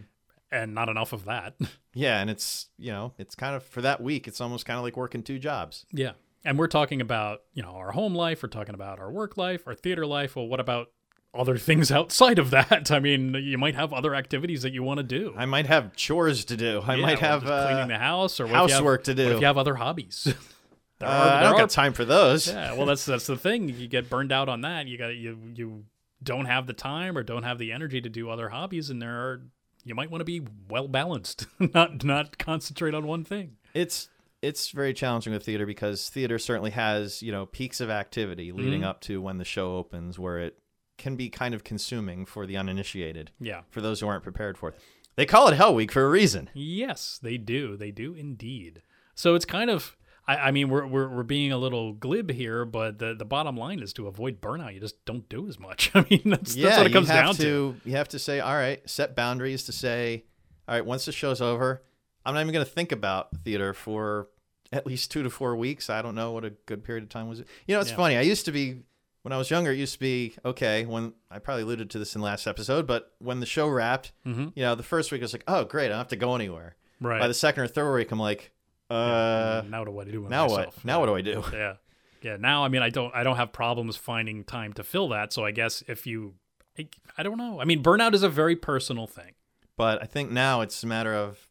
and 0.52 0.74
not 0.74 0.88
enough 0.88 1.12
of 1.14 1.26
that. 1.26 1.56
Yeah, 1.96 2.22
and 2.22 2.30
it's 2.30 2.68
you 2.78 2.92
know 2.92 3.14
it's 3.18 3.34
kind 3.36 3.56
of 3.56 3.64
for 3.64 3.82
that 3.82 4.00
week. 4.00 4.28
It's 4.28 4.40
almost 4.40 4.66
kind 4.66 4.78
of 4.78 4.84
like 4.84 4.96
working 4.96 5.24
two 5.24 5.40
jobs. 5.40 5.86
Yeah. 5.92 6.12
And 6.46 6.58
we're 6.58 6.68
talking 6.68 7.02
about, 7.02 7.42
you 7.54 7.62
know, 7.64 7.72
our 7.72 7.92
home 7.92 8.16
life, 8.16 8.42
we're 8.44 8.48
talking 8.50 8.76
about 8.76 9.00
our 9.00 9.12
work 9.12 9.36
life, 9.36 9.64
our 9.68 9.74
theater 9.76 10.06
life. 10.06 10.36
Well, 10.38 10.48
what 10.48 10.62
about 10.62 10.92
other 11.34 11.58
things 11.58 11.92
outside 12.00 12.40
of 12.40 12.50
that? 12.52 12.92
I 12.92 13.00
mean, 13.00 13.34
you 13.36 13.58
might 13.58 13.76
have 13.76 13.94
other 13.94 14.16
activities 14.16 14.62
that 14.64 14.74
you 14.74 14.84
want 14.84 14.98
to 15.00 15.04
do. 15.04 15.34
I 15.38 15.46
might 15.46 15.68
have 15.68 15.96
chores 15.96 16.46
to 16.46 16.58
do. 16.58 16.82
I 16.86 16.96
Yeah, 16.96 17.02
might 17.06 17.20
have 17.20 17.46
uh, 17.46 17.68
cleaning 17.68 17.88
the 17.88 17.98
house 17.98 18.40
or 18.40 18.48
have- 18.48 18.56
housework 18.70 19.04
to 19.06 19.14
do. 19.16 19.32
if 19.32 19.40
you 19.40 19.46
have 19.46 19.58
other 19.58 19.76
hobbies? 19.76 20.24
there 21.00 21.08
Uh, 21.10 21.12
are, 21.12 21.30
I 21.30 21.42
don't 21.44 21.54
are- 21.54 21.58
got 21.60 21.70
time 21.70 21.94
for 21.94 22.06
those. 22.06 22.48
Yeah, 22.48 22.74
well 22.74 22.86
that's 22.86 23.06
that's 23.06 23.28
the 23.28 23.38
thing. 23.38 23.70
You 23.70 23.88
get 23.88 24.10
burned 24.10 24.32
out 24.32 24.50
on 24.50 24.62
that. 24.62 24.88
You 24.88 24.98
got 24.98 25.16
you 25.16 25.38
you 25.56 25.86
don't 26.22 26.46
have 26.46 26.68
the 26.68 26.74
time 26.74 27.18
or 27.18 27.24
don't 27.24 27.44
have 27.44 27.58
the 27.60 27.72
energy 27.72 28.02
to 28.02 28.10
do 28.10 28.30
other 28.30 28.50
hobbies 28.50 28.90
and 28.90 29.02
there 29.02 29.16
are 29.16 29.42
you 29.86 29.96
might 29.96 30.12
want 30.12 30.20
to 30.20 30.26
be 30.26 30.42
well 30.70 30.90
balanced, 30.90 31.48
not 31.60 32.04
not 32.04 32.38
concentrate 32.38 32.94
on 32.94 33.08
one 33.08 33.24
thing. 33.24 33.56
It's 33.74 34.10
it's 34.42 34.72
very 34.72 34.94
challenging 34.94 35.32
with 35.34 35.44
theater 35.46 35.66
because 35.66 36.10
theater 36.10 36.38
certainly 36.40 36.72
has 36.72 37.22
you 37.24 37.32
know 37.32 37.46
peaks 37.46 37.80
of 37.80 37.90
activity 37.90 38.52
leading 38.52 38.82
Mm-hmm. 38.82 38.90
up 38.90 39.00
to 39.02 39.22
when 39.22 39.38
the 39.38 39.46
show 39.46 39.78
opens, 39.78 40.20
where 40.20 40.40
it 40.40 40.58
can 41.00 41.16
be 41.16 41.30
kind 41.30 41.56
of 41.56 41.64
consuming 41.64 42.26
for 42.26 42.46
the 42.46 42.56
uninitiated, 42.58 43.32
Yeah. 43.40 43.62
for 43.72 43.82
those 43.82 44.00
who 44.02 44.08
aren't 44.08 44.24
prepared 44.24 44.58
for 44.58 44.70
it. 44.70 44.80
They 45.16 45.26
call 45.26 45.48
it 45.48 45.56
Hell 45.56 45.74
Week 45.74 45.92
for 45.92 46.06
a 46.06 46.10
reason. 46.10 46.50
Yes, 46.54 47.20
they 47.22 47.38
do. 47.38 47.76
They 47.76 47.90
do 47.92 48.14
indeed. 48.14 48.84
So 49.16 49.34
it's 49.36 49.46
kind 49.46 49.70
of 49.70 49.98
I, 50.28 50.36
I 50.38 50.52
mean 50.52 50.70
we're, 50.70 50.86
we're 50.86 51.10
we're 51.10 51.24
being 51.24 51.52
a 51.52 51.58
little 51.58 51.92
glib 51.94 52.30
here, 52.32 52.64
but 52.64 53.00
the 53.00 53.16
the 53.16 53.26
bottom 53.26 53.58
line 53.58 53.80
is 53.82 53.92
to 53.94 54.08
avoid 54.08 54.40
burnout. 54.40 54.74
You 54.76 54.80
just 54.80 55.04
don't 55.06 55.28
do 55.28 55.48
as 55.50 55.60
much. 55.60 55.92
I 55.96 56.06
mean 56.10 56.22
that's 56.26 56.56
yeah, 56.56 56.68
that's 56.70 56.78
what 56.78 56.88
it 56.88 56.94
comes 56.94 57.08
you 57.10 57.16
have 57.16 57.26
down 57.26 57.36
to, 57.36 57.42
to. 57.42 57.76
You 57.84 57.96
have 57.98 58.08
to 58.10 58.20
say, 58.20 58.40
all 58.40 58.54
right, 58.56 58.88
set 58.90 59.16
boundaries 59.16 59.64
to 59.66 59.72
say, 59.74 60.24
all 60.68 60.76
right, 60.76 60.86
once 60.86 61.06
the 61.06 61.12
show's 61.12 61.42
over, 61.42 61.84
I'm 62.26 62.34
not 62.36 62.42
even 62.42 62.54
going 62.54 62.66
to 62.66 62.72
think 62.72 62.92
about 62.92 63.36
theater 63.44 63.74
for 63.74 64.30
at 64.72 64.86
least 64.86 65.10
two 65.12 65.24
to 65.24 65.30
four 65.32 65.56
weeks. 65.56 65.90
I 65.90 66.02
don't 66.04 66.16
know 66.16 66.32
what 66.32 66.46
a 66.46 66.52
good 66.68 66.84
period 66.84 67.04
of 67.04 67.10
time 67.10 67.28
was. 67.28 67.40
You 67.40 67.76
know, 67.76 67.80
it's 67.82 67.90
Yeah. 67.90 67.96
funny. 67.98 68.16
I 68.18 68.22
used 68.22 68.46
to 68.46 68.52
be 68.52 68.84
when 69.24 69.32
I 69.34 69.38
was 69.38 69.50
younger. 69.50 69.72
It 69.72 69.78
used 69.78 69.94
to 69.94 70.00
be 70.00 70.36
okay. 70.46 70.86
When 70.86 71.14
I 71.30 71.40
probably 71.40 71.64
alluded 71.64 71.90
to 71.92 72.00
this 72.00 72.16
in 72.16 72.22
last 72.22 72.48
episode, 72.48 72.88
but 72.88 73.14
when 73.20 73.40
the 73.40 73.46
show 73.46 73.68
wrapped, 73.68 74.12
Mhm. 74.26 74.54
you 74.56 74.64
know, 74.64 74.76
the 74.76 74.84
first 74.84 75.12
week 75.12 75.22
I 75.22 75.26
was 75.26 75.34
like, 75.34 75.44
oh, 75.48 75.64
great, 75.66 75.86
I 75.86 75.90
don't 75.90 75.98
have 75.98 76.08
to 76.10 76.16
go 76.16 76.36
anywhere. 76.36 76.76
Right. 77.02 77.20
By 77.20 77.28
the 77.28 77.34
second 77.34 77.64
or 77.64 77.68
third 77.68 77.94
week, 77.94 78.12
I'm 78.12 78.20
like, 78.20 78.52
uh, 78.90 79.62
now 79.70 79.84
what 79.84 79.86
do 79.86 80.00
I 80.00 80.12
do 80.12 80.22
with 80.22 80.32
now 80.32 80.44
myself? 80.48 80.78
what? 80.78 80.86
Now 80.86 81.00
what 81.00 81.06
do 81.08 81.16
I 81.16 81.22
do? 81.22 81.44
yeah 81.54 81.76
yeah 82.22 82.36
now 82.38 82.66
i 82.66 82.68
mean 82.68 82.82
i 82.82 82.90
don't 82.90 83.16
i 83.16 83.24
don't 83.24 83.38
have 83.38 83.54
problems 83.54 83.96
finding 83.96 84.44
time 84.44 84.74
to 84.74 84.84
fill 84.84 85.08
that 85.08 85.32
so 85.32 85.46
i 85.46 85.52
guess 85.52 85.82
if 85.88 86.06
you 86.06 86.34
I, 86.78 86.90
I 87.18 87.24
don't 87.24 87.38
know 87.38 87.62
i 87.62 87.64
mean 87.64 87.82
burnout 87.82 88.14
is 88.14 88.24
a 88.24 88.28
very 88.30 88.58
personal 88.58 89.08
thing 89.08 89.32
But 89.78 90.02
I 90.04 90.06
think 90.06 90.30
now 90.30 90.60
it's 90.60 90.84
a 90.84 90.88
matter 90.88 91.14
of 91.16 91.48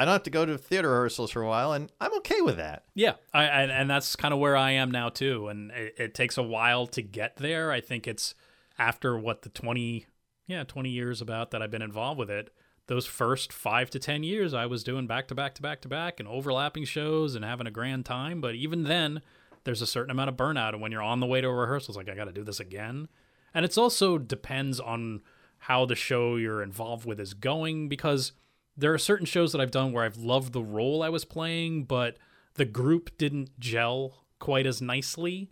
I 0.00 0.06
don't 0.06 0.12
have 0.12 0.22
to 0.22 0.30
go 0.30 0.46
to 0.46 0.56
theater 0.56 0.88
rehearsals 0.88 1.30
for 1.30 1.42
a 1.42 1.46
while, 1.46 1.74
and 1.74 1.92
I'm 2.00 2.14
okay 2.18 2.40
with 2.40 2.56
that. 2.56 2.84
yeah 2.94 3.16
i, 3.34 3.44
and 3.44 3.90
that's 3.90 4.16
kind 4.16 4.32
of 4.32 4.40
where 4.40 4.56
i 4.56 4.70
am 4.70 4.90
now 4.90 5.10
too 5.10 5.48
and 5.48 5.70
it, 5.72 5.94
it 5.98 6.14
takes 6.14 6.38
a 6.38 6.42
while 6.42 6.86
to 6.86 7.02
get 7.02 7.36
there 7.36 7.70
i 7.70 7.80
think 7.82 8.08
it's 8.08 8.34
after 8.78 9.18
what 9.18 9.42
the 9.42 9.50
20 9.50 10.06
yeah 10.46 10.64
20 10.64 10.88
years 10.88 11.20
about 11.20 11.50
that 11.50 11.60
i've 11.60 11.70
been 11.70 11.82
involved 11.82 12.18
with 12.18 12.30
it 12.30 12.50
those 12.86 13.06
first 13.06 13.52
five 13.52 13.90
to 13.90 13.98
ten 13.98 14.22
years 14.22 14.54
i 14.54 14.64
was 14.64 14.82
doing 14.82 15.06
back 15.06 15.28
to 15.28 15.34
back 15.34 15.54
to 15.54 15.62
back 15.62 15.80
to 15.82 15.88
back 15.88 16.18
and 16.18 16.28
overlapping 16.28 16.84
shows 16.84 17.34
and 17.34 17.44
having 17.44 17.66
a 17.66 17.70
grand 17.70 18.04
time 18.06 18.40
but 18.40 18.54
even 18.54 18.84
then 18.84 19.20
there's 19.64 19.82
a 19.82 19.86
certain 19.86 20.10
amount 20.10 20.30
of 20.30 20.36
burnout 20.36 20.72
and 20.72 20.80
when 20.80 20.90
you're 20.90 21.02
on 21.02 21.20
the 21.20 21.26
way 21.26 21.40
to 21.42 21.46
a 21.46 21.54
rehearsal 21.54 21.92
it's 21.92 21.96
like 21.98 22.08
i 22.08 22.14
gotta 22.16 22.32
do 22.32 22.42
this 22.42 22.58
again 22.60 23.06
and 23.52 23.64
it's 23.66 23.76
also 23.78 24.16
depends 24.16 24.80
on 24.80 25.20
how 25.64 25.84
the 25.84 25.94
show 25.94 26.36
you're 26.36 26.62
involved 26.62 27.04
with 27.04 27.20
is 27.20 27.34
going 27.34 27.88
because 27.88 28.32
there 28.80 28.92
are 28.92 28.98
certain 28.98 29.26
shows 29.26 29.52
that 29.52 29.60
i've 29.60 29.70
done 29.70 29.92
where 29.92 30.04
i've 30.04 30.16
loved 30.16 30.52
the 30.52 30.62
role 30.62 31.02
i 31.02 31.08
was 31.08 31.24
playing 31.24 31.84
but 31.84 32.16
the 32.54 32.64
group 32.64 33.16
didn't 33.18 33.58
gel 33.60 34.24
quite 34.38 34.66
as 34.66 34.80
nicely 34.82 35.50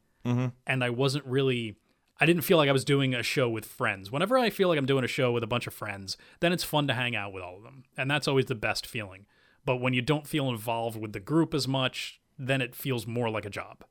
and 0.67 0.85
i 0.85 0.91
wasn't 0.91 1.25
really 1.25 1.77
I 2.21 2.27
didn't 2.27 2.43
feel 2.43 2.57
like 2.57 2.69
I 2.69 2.73
was 2.73 2.85
doing 2.85 3.15
a 3.15 3.23
show 3.23 3.49
with 3.49 3.65
friends. 3.65 4.11
Whenever 4.11 4.37
I 4.37 4.51
feel 4.51 4.69
like 4.69 4.79
I'm 4.79 4.87
doing 4.87 5.05
a 5.05 5.09
show 5.09 5.31
with 5.31 5.45
a 5.45 5.47
bunch 5.47 5.67
of 5.67 5.75
friends, 5.75 6.17
then 6.41 6.53
it's 6.53 6.65
fun 6.65 6.89
to 6.89 6.95
hang 6.95 7.15
out 7.15 7.33
with 7.33 7.45
all 7.45 7.57
of 7.57 7.63
them. 7.63 7.85
And 7.97 8.11
that's 8.11 8.27
always 8.27 8.47
the 8.47 8.57
best 8.57 8.87
feeling. 8.87 9.27
But 9.65 9.77
when 9.77 9.95
you 9.95 10.03
don't 10.03 10.27
feel 10.27 10.49
involved 10.49 11.01
with 11.01 11.13
the 11.13 11.21
group 11.21 11.55
as 11.55 11.69
much, 11.69 12.21
then 12.39 12.61
it 12.61 12.75
feels 12.75 13.07
more 13.07 13.31
like 13.31 13.45
a 13.45 13.51
job. 13.51 13.85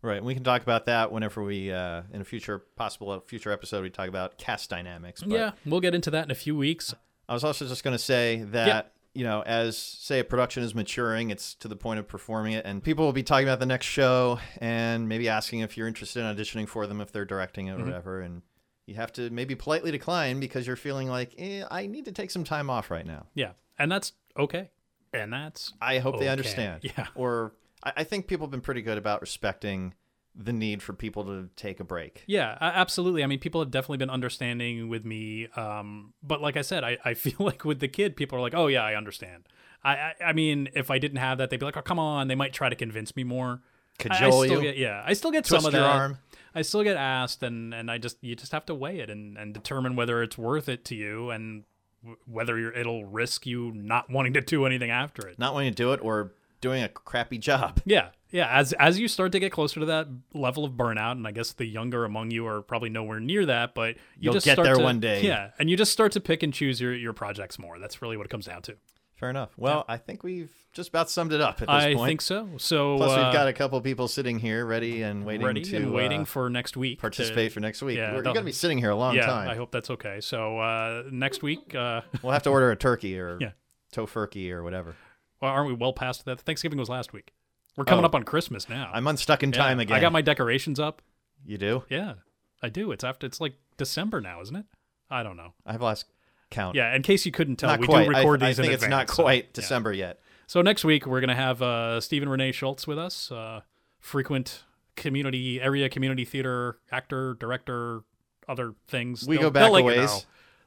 Right. 0.00 0.18
and 0.18 0.26
We 0.26 0.34
can 0.34 0.44
talk 0.44 0.62
about 0.62 0.86
that 0.86 1.10
whenever 1.10 1.42
we, 1.42 1.72
uh, 1.72 2.02
in 2.12 2.20
a 2.20 2.24
future 2.24 2.60
possible 2.76 3.18
future 3.20 3.50
episode, 3.50 3.82
we 3.82 3.90
talk 3.90 4.08
about 4.08 4.38
cast 4.38 4.70
dynamics. 4.70 5.22
But 5.22 5.30
yeah, 5.30 5.52
we'll 5.66 5.80
get 5.80 5.94
into 5.94 6.10
that 6.10 6.24
in 6.24 6.30
a 6.30 6.36
few 6.36 6.56
weeks. 6.56 6.94
I 7.28 7.34
was 7.34 7.44
also 7.44 7.66
just 7.66 7.84
going 7.84 7.94
to 7.94 8.02
say 8.02 8.42
that 8.50 8.92
you 9.14 9.24
know, 9.24 9.42
as 9.42 9.76
say 9.76 10.20
a 10.20 10.24
production 10.24 10.62
is 10.62 10.74
maturing, 10.74 11.30
it's 11.30 11.54
to 11.56 11.68
the 11.68 11.76
point 11.76 11.98
of 11.98 12.08
performing 12.08 12.54
it, 12.54 12.64
and 12.64 12.82
people 12.82 13.04
will 13.04 13.12
be 13.12 13.22
talking 13.22 13.46
about 13.46 13.60
the 13.60 13.66
next 13.66 13.86
show 13.86 14.38
and 14.58 15.08
maybe 15.08 15.28
asking 15.28 15.60
if 15.60 15.76
you're 15.76 15.86
interested 15.86 16.24
in 16.24 16.34
auditioning 16.34 16.66
for 16.66 16.86
them 16.86 17.00
if 17.00 17.12
they're 17.12 17.24
directing 17.24 17.66
it 17.66 17.78
or 17.78 17.84
whatever. 17.84 18.20
And 18.20 18.42
you 18.86 18.94
have 18.94 19.12
to 19.14 19.28
maybe 19.30 19.54
politely 19.54 19.90
decline 19.90 20.40
because 20.40 20.66
you're 20.66 20.76
feeling 20.76 21.08
like 21.08 21.34
eh, 21.38 21.64
I 21.70 21.86
need 21.86 22.06
to 22.06 22.12
take 22.12 22.30
some 22.30 22.44
time 22.44 22.70
off 22.70 22.90
right 22.90 23.06
now. 23.06 23.26
Yeah, 23.34 23.52
and 23.78 23.92
that's 23.92 24.12
okay, 24.38 24.70
and 25.12 25.32
that's 25.32 25.74
I 25.80 25.98
hope 25.98 26.18
they 26.18 26.28
understand. 26.28 26.80
yeah. 26.82 27.08
Or 27.14 27.52
I, 27.84 27.92
I 27.98 28.04
think 28.04 28.26
people 28.26 28.46
have 28.46 28.50
been 28.50 28.62
pretty 28.62 28.82
good 28.82 28.98
about 28.98 29.20
respecting 29.20 29.92
the 30.34 30.52
need 30.52 30.82
for 30.82 30.92
people 30.92 31.24
to 31.24 31.48
take 31.56 31.78
a 31.80 31.84
break. 31.84 32.24
Yeah, 32.26 32.56
absolutely. 32.60 33.22
I 33.22 33.26
mean, 33.26 33.38
people 33.38 33.60
have 33.60 33.70
definitely 33.70 33.98
been 33.98 34.10
understanding 34.10 34.88
with 34.88 35.04
me. 35.04 35.48
Um, 35.56 36.14
but 36.22 36.40
like 36.40 36.56
I 36.56 36.62
said, 36.62 36.84
I, 36.84 36.98
I 37.04 37.14
feel 37.14 37.36
like 37.38 37.64
with 37.64 37.80
the 37.80 37.88
kid, 37.88 38.16
people 38.16 38.38
are 38.38 38.40
like, 38.40 38.54
oh, 38.54 38.66
yeah, 38.68 38.82
I 38.82 38.94
understand. 38.94 39.44
I, 39.84 39.92
I, 39.92 40.14
I 40.26 40.32
mean, 40.32 40.68
if 40.74 40.90
I 40.90 40.98
didn't 40.98 41.18
have 41.18 41.38
that, 41.38 41.50
they'd 41.50 41.58
be 41.60 41.66
like, 41.66 41.76
oh, 41.76 41.82
come 41.82 41.98
on. 41.98 42.28
They 42.28 42.34
might 42.34 42.52
try 42.52 42.68
to 42.68 42.76
convince 42.76 43.14
me 43.16 43.24
more. 43.24 43.60
I- 44.08 44.14
I, 44.26 44.30
still 44.30 44.46
you, 44.46 44.60
get, 44.62 44.76
yeah, 44.78 45.02
I 45.04 45.12
still 45.12 45.30
get 45.30 45.44
twist 45.44 45.64
some 45.64 45.66
of 45.68 45.72
that. 45.72 45.82
arm. 45.82 46.18
I 46.54 46.62
still 46.62 46.82
get 46.82 46.96
asked, 46.96 47.42
and, 47.42 47.72
and 47.74 47.90
I 47.90 47.98
just 47.98 48.16
you 48.22 48.34
just 48.34 48.52
have 48.52 48.66
to 48.66 48.74
weigh 48.74 49.00
it 49.00 49.08
and, 49.10 49.36
and 49.38 49.54
determine 49.54 49.96
whether 49.96 50.22
it's 50.22 50.36
worth 50.36 50.68
it 50.68 50.84
to 50.86 50.94
you 50.94 51.30
and 51.30 51.64
w- 52.02 52.18
whether 52.26 52.58
you're, 52.58 52.72
it'll 52.72 53.04
risk 53.04 53.46
you 53.46 53.70
not 53.74 54.10
wanting 54.10 54.32
to 54.34 54.40
do 54.40 54.66
anything 54.66 54.90
after 54.90 55.26
it. 55.28 55.38
Not 55.38 55.54
wanting 55.54 55.72
to 55.72 55.74
do 55.76 55.92
it 55.92 56.00
or 56.02 56.32
doing 56.60 56.82
a 56.82 56.88
crappy 56.88 57.38
job. 57.38 57.80
Yeah, 57.84 58.08
yeah. 58.32 58.48
As 58.50 58.72
as 58.74 58.98
you 58.98 59.06
start 59.06 59.30
to 59.32 59.38
get 59.38 59.52
closer 59.52 59.78
to 59.80 59.86
that 59.86 60.08
level 60.34 60.64
of 60.64 60.72
burnout, 60.72 61.12
and 61.12 61.26
I 61.26 61.30
guess 61.30 61.52
the 61.52 61.64
younger 61.66 62.04
among 62.04 62.30
you 62.32 62.46
are 62.48 62.62
probably 62.62 62.88
nowhere 62.90 63.20
near 63.20 63.46
that, 63.46 63.74
but 63.74 63.94
you 63.96 64.00
You'll 64.20 64.34
just 64.34 64.46
get 64.46 64.56
there 64.60 64.74
to- 64.74 64.82
one 64.82 64.98
day. 64.98 65.22
Yeah, 65.22 65.50
and 65.58 65.70
you 65.70 65.76
just 65.76 65.92
start 65.92 66.12
to 66.12 66.20
pick 66.20 66.42
and 66.42 66.52
choose 66.52 66.80
your 66.80 66.94
your 66.94 67.12
projects 67.12 67.58
more. 67.58 67.78
That's 67.78 68.02
really 68.02 68.16
what 68.16 68.26
it 68.26 68.30
comes 68.30 68.46
down 68.46 68.62
to. 68.62 68.76
Fair 69.14 69.30
enough. 69.30 69.50
Well, 69.56 69.84
I 69.86 69.98
think 69.98 70.24
we've 70.24 70.50
just 70.72 70.88
about 70.88 71.08
summed 71.08 71.32
it 71.32 71.40
up 71.40 71.62
at 71.62 71.68
this 71.68 71.68
I 71.68 71.94
point. 71.94 72.00
I 72.00 72.08
think 72.08 72.20
so. 72.22 72.48
So 72.56 72.96
Plus, 72.96 73.12
uh, 73.12 73.22
we've 73.22 73.32
got 73.32 73.46
a 73.46 73.52
couple 73.52 73.80
people 73.80 74.08
sitting 74.08 74.40
here 74.40 74.66
ready 74.66 75.02
and 75.02 75.24
waiting 75.24 75.46
ready 75.46 75.62
to 75.62 75.76
and 75.76 75.92
waiting 75.92 76.22
uh, 76.22 76.24
for 76.24 76.50
next 76.50 76.76
week. 76.76 76.98
to- 76.98 77.02
participate 77.02 77.52
for 77.52 77.60
next 77.60 77.82
week. 77.82 77.98
yeah, 77.98 78.14
We're, 78.16 78.22
going 78.22 78.34
to 78.34 78.42
be 78.42 78.50
sitting 78.50 78.78
here 78.78 78.90
a 78.90 78.96
long 78.96 79.14
yeah, 79.14 79.26
time. 79.26 79.48
I 79.48 79.54
hope 79.54 79.70
that's 79.70 79.90
okay. 79.90 80.20
So 80.20 80.58
uh, 80.58 81.04
next 81.12 81.40
week, 81.40 81.72
uh, 81.72 82.00
We'll 82.22 82.32
have 82.32 82.42
to 82.44 82.50
order 82.50 82.72
a 82.72 82.76
turkey 82.76 83.16
or 83.16 83.38
Yeah. 83.40 83.52
tofurkey 83.94 84.50
or 84.50 84.64
whatever. 84.64 84.96
well, 85.40 85.52
aren't 85.52 85.68
we 85.68 85.74
well 85.74 85.92
past 85.92 86.24
that? 86.24 86.40
Thanksgiving 86.40 86.80
was 86.80 86.88
last 86.88 87.12
week. 87.12 87.32
We're 87.76 87.84
coming 87.84 88.04
Oh. 88.04 88.06
up 88.08 88.14
on 88.14 88.22
Christmas 88.24 88.68
now. 88.68 88.90
I'm 88.92 89.06
unstuck 89.06 89.42
in 89.42 89.50
Yeah, 89.52 89.58
time 89.58 89.80
again. 89.80 89.96
I 89.96 90.00
got 90.00 90.12
my 90.12 90.20
decorations 90.22 90.78
up. 90.78 91.00
You 91.44 91.58
do? 91.58 91.84
Yeah, 91.88 92.14
I 92.62 92.68
do. 92.68 92.92
It's 92.92 93.02
after. 93.04 93.26
It's 93.26 93.40
like 93.40 93.54
December 93.76 94.20
now, 94.20 94.40
isn't 94.42 94.54
it? 94.56 94.66
I 95.10 95.22
don't 95.22 95.36
know. 95.36 95.54
I've 95.66 95.80
lost 95.82 96.06
count. 96.50 96.76
Yeah, 96.76 96.94
in 96.94 97.02
case 97.02 97.24
you 97.26 97.32
couldn't 97.32 97.56
tell, 97.56 97.70
not 97.70 97.80
we 97.80 97.86
quite. 97.86 98.04
do 98.04 98.10
record 98.10 98.42
I, 98.42 98.48
these 98.48 98.58
I 98.60 98.62
in 98.62 98.68
think 98.68 98.74
it's 98.74 98.88
not 98.88 99.02
advance, 99.02 99.16
so, 99.16 99.22
quite 99.22 99.44
yeah. 99.44 99.50
December 99.54 99.92
yet. 99.92 100.20
So 100.46 100.60
next 100.62 100.84
week 100.84 101.06
we're 101.06 101.20
gonna 101.20 101.34
have 101.34 101.62
uh, 101.62 102.00
Stephen 102.00 102.28
Renee 102.28 102.52
Schultz 102.52 102.86
with 102.86 102.98
us, 102.98 103.32
uh, 103.32 103.62
frequent 104.00 104.64
community 104.96 105.60
area 105.60 105.88
community 105.88 106.24
theater 106.26 106.78
actor, 106.90 107.34
director, 107.40 108.02
other 108.48 108.74
things. 108.86 109.26
We 109.26 109.36
They'll- 109.36 109.44
go 109.46 109.50
back 109.50 109.68
a 109.68 109.72
let 109.72 109.84
you 109.84 109.96
know. 110.02 110.18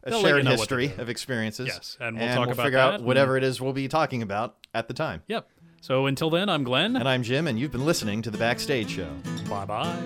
A 0.04 0.10
They'll 0.10 0.20
you 0.22 0.26
shared 0.28 0.46
know 0.46 0.52
history 0.52 0.91
of 0.98 1.10
experiences. 1.10 1.68
Yes, 1.68 1.98
and 2.00 2.15
we'll 2.18 2.26
and 2.26 2.36
talk 2.36 2.46
we'll 2.48 2.54
about 2.54 2.63
figure 2.65 2.78
that 2.78 2.94
out 2.96 3.02
whatever 3.02 3.38
it 3.38 3.44
is 3.44 3.60
we'll 3.62 3.74
be 3.74 3.88
talking 3.88 4.22
about 4.22 4.56
at 4.74 4.88
the 4.88 4.94
time. 4.94 5.24
Yep. 5.28 5.48
So 5.86 6.08
until 6.08 6.32
then, 6.32 6.50
I'm 6.50 6.63
Glen. 6.63 6.95
And 6.95 7.08
I'm 7.08 7.21
Jim, 7.21 7.45
and 7.45 7.60
you've 7.60 7.71
been 7.71 7.86
listening 7.86 8.24
to 8.24 8.32
the 8.32 8.39
Backstage 8.39 8.89
Show. 8.89 9.08
Bye 9.48 9.65
bye. 9.65 10.02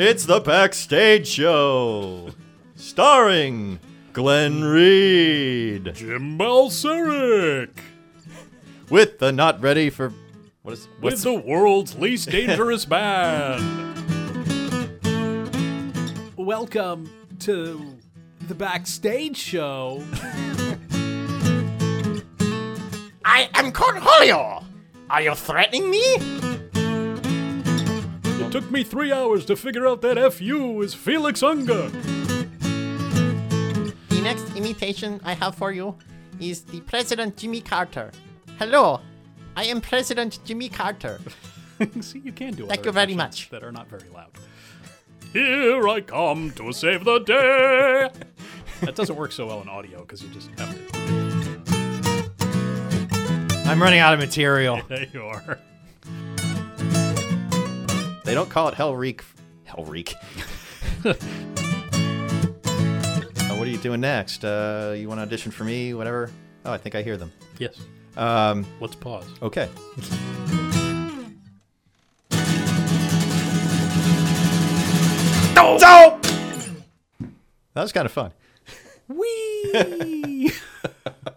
It's 0.00 0.26
the 0.26 0.40
Backstage 0.40 1.28
Show, 1.28 2.30
starring 2.74 3.78
Glen 4.12 4.64
Reed 4.64 5.92
Jim 5.94 6.36
Balseric 6.36 7.70
with 8.90 9.20
the 9.20 9.30
not 9.30 9.62
ready 9.62 9.90
for 9.90 10.12
what 10.62 10.72
is 10.72 10.88
with 11.00 11.22
the 11.22 11.34
world's 11.34 11.96
least 11.96 12.30
dangerous 12.30 12.84
band. 12.84 13.62
Welcome 16.36 17.08
to 17.38 17.93
the 18.48 18.54
backstage 18.54 19.36
show. 19.36 20.04
I 23.24 23.48
am 23.54 23.72
Cornholio. 23.72 24.64
Are 25.08 25.22
you 25.22 25.34
threatening 25.34 25.90
me? 25.90 26.02
It 28.24 28.52
took 28.52 28.70
me 28.70 28.84
three 28.84 29.12
hours 29.12 29.46
to 29.46 29.56
figure 29.56 29.86
out 29.86 30.02
that 30.02 30.32
FU 30.32 30.82
is 30.82 30.92
Felix 30.92 31.42
Unger. 31.42 31.88
The 34.08 34.20
next 34.22 34.54
imitation 34.56 35.20
I 35.24 35.32
have 35.34 35.54
for 35.54 35.72
you 35.72 35.96
is 36.38 36.62
the 36.62 36.80
President 36.82 37.36
Jimmy 37.36 37.60
Carter. 37.60 38.10
Hello, 38.58 39.00
I 39.56 39.64
am 39.64 39.80
President 39.80 40.38
Jimmy 40.44 40.68
Carter. 40.68 41.18
See, 42.00 42.20
you 42.20 42.32
can 42.32 42.54
do 42.54 42.64
it. 42.64 42.68
Thank 42.68 42.84
you 42.84 42.92
very 42.92 43.14
much. 43.14 43.48
That 43.50 43.64
are 43.64 43.72
not 43.72 43.88
very 43.88 44.08
loud. 44.10 44.30
Here 45.32 45.88
I 45.88 46.00
come 46.00 46.52
to 46.52 46.72
save 46.72 47.04
the 47.04 47.18
day. 47.18 48.08
That 48.80 48.94
doesn't 48.94 49.16
work 49.16 49.32
so 49.32 49.46
well 49.46 49.60
in 49.62 49.68
audio 49.68 50.00
because 50.00 50.22
you 50.22 50.28
just 50.30 50.48
have 50.58 50.74
to. 50.74 50.80
I'm 53.66 53.80
running 53.82 54.00
out 54.00 54.12
of 54.14 54.20
material. 54.20 54.80
There 54.88 55.06
you 55.12 55.22
are. 55.24 55.58
They 58.24 58.34
don't 58.34 58.48
call 58.50 58.68
it 58.68 58.74
Hellreek. 58.74 59.20
Hellreek. 59.68 60.14
uh, 61.04 61.14
what 63.56 63.66
are 63.66 63.70
you 63.70 63.78
doing 63.78 64.00
next? 64.00 64.44
Uh, 64.44 64.94
you 64.96 65.08
want 65.08 65.18
to 65.18 65.22
audition 65.22 65.50
for 65.52 65.64
me? 65.64 65.94
Whatever. 65.94 66.30
Oh, 66.64 66.72
I 66.72 66.78
think 66.78 66.94
I 66.94 67.02
hear 67.02 67.16
them. 67.16 67.32
Yes. 67.58 67.76
Um, 68.16 68.64
Let's 68.80 68.94
pause. 68.94 69.26
okay. 69.42 69.68
That 77.74 77.82
was 77.82 77.92
kind 77.92 78.06
of 78.06 78.12
fun. 78.12 78.32
Wee. 79.08 80.52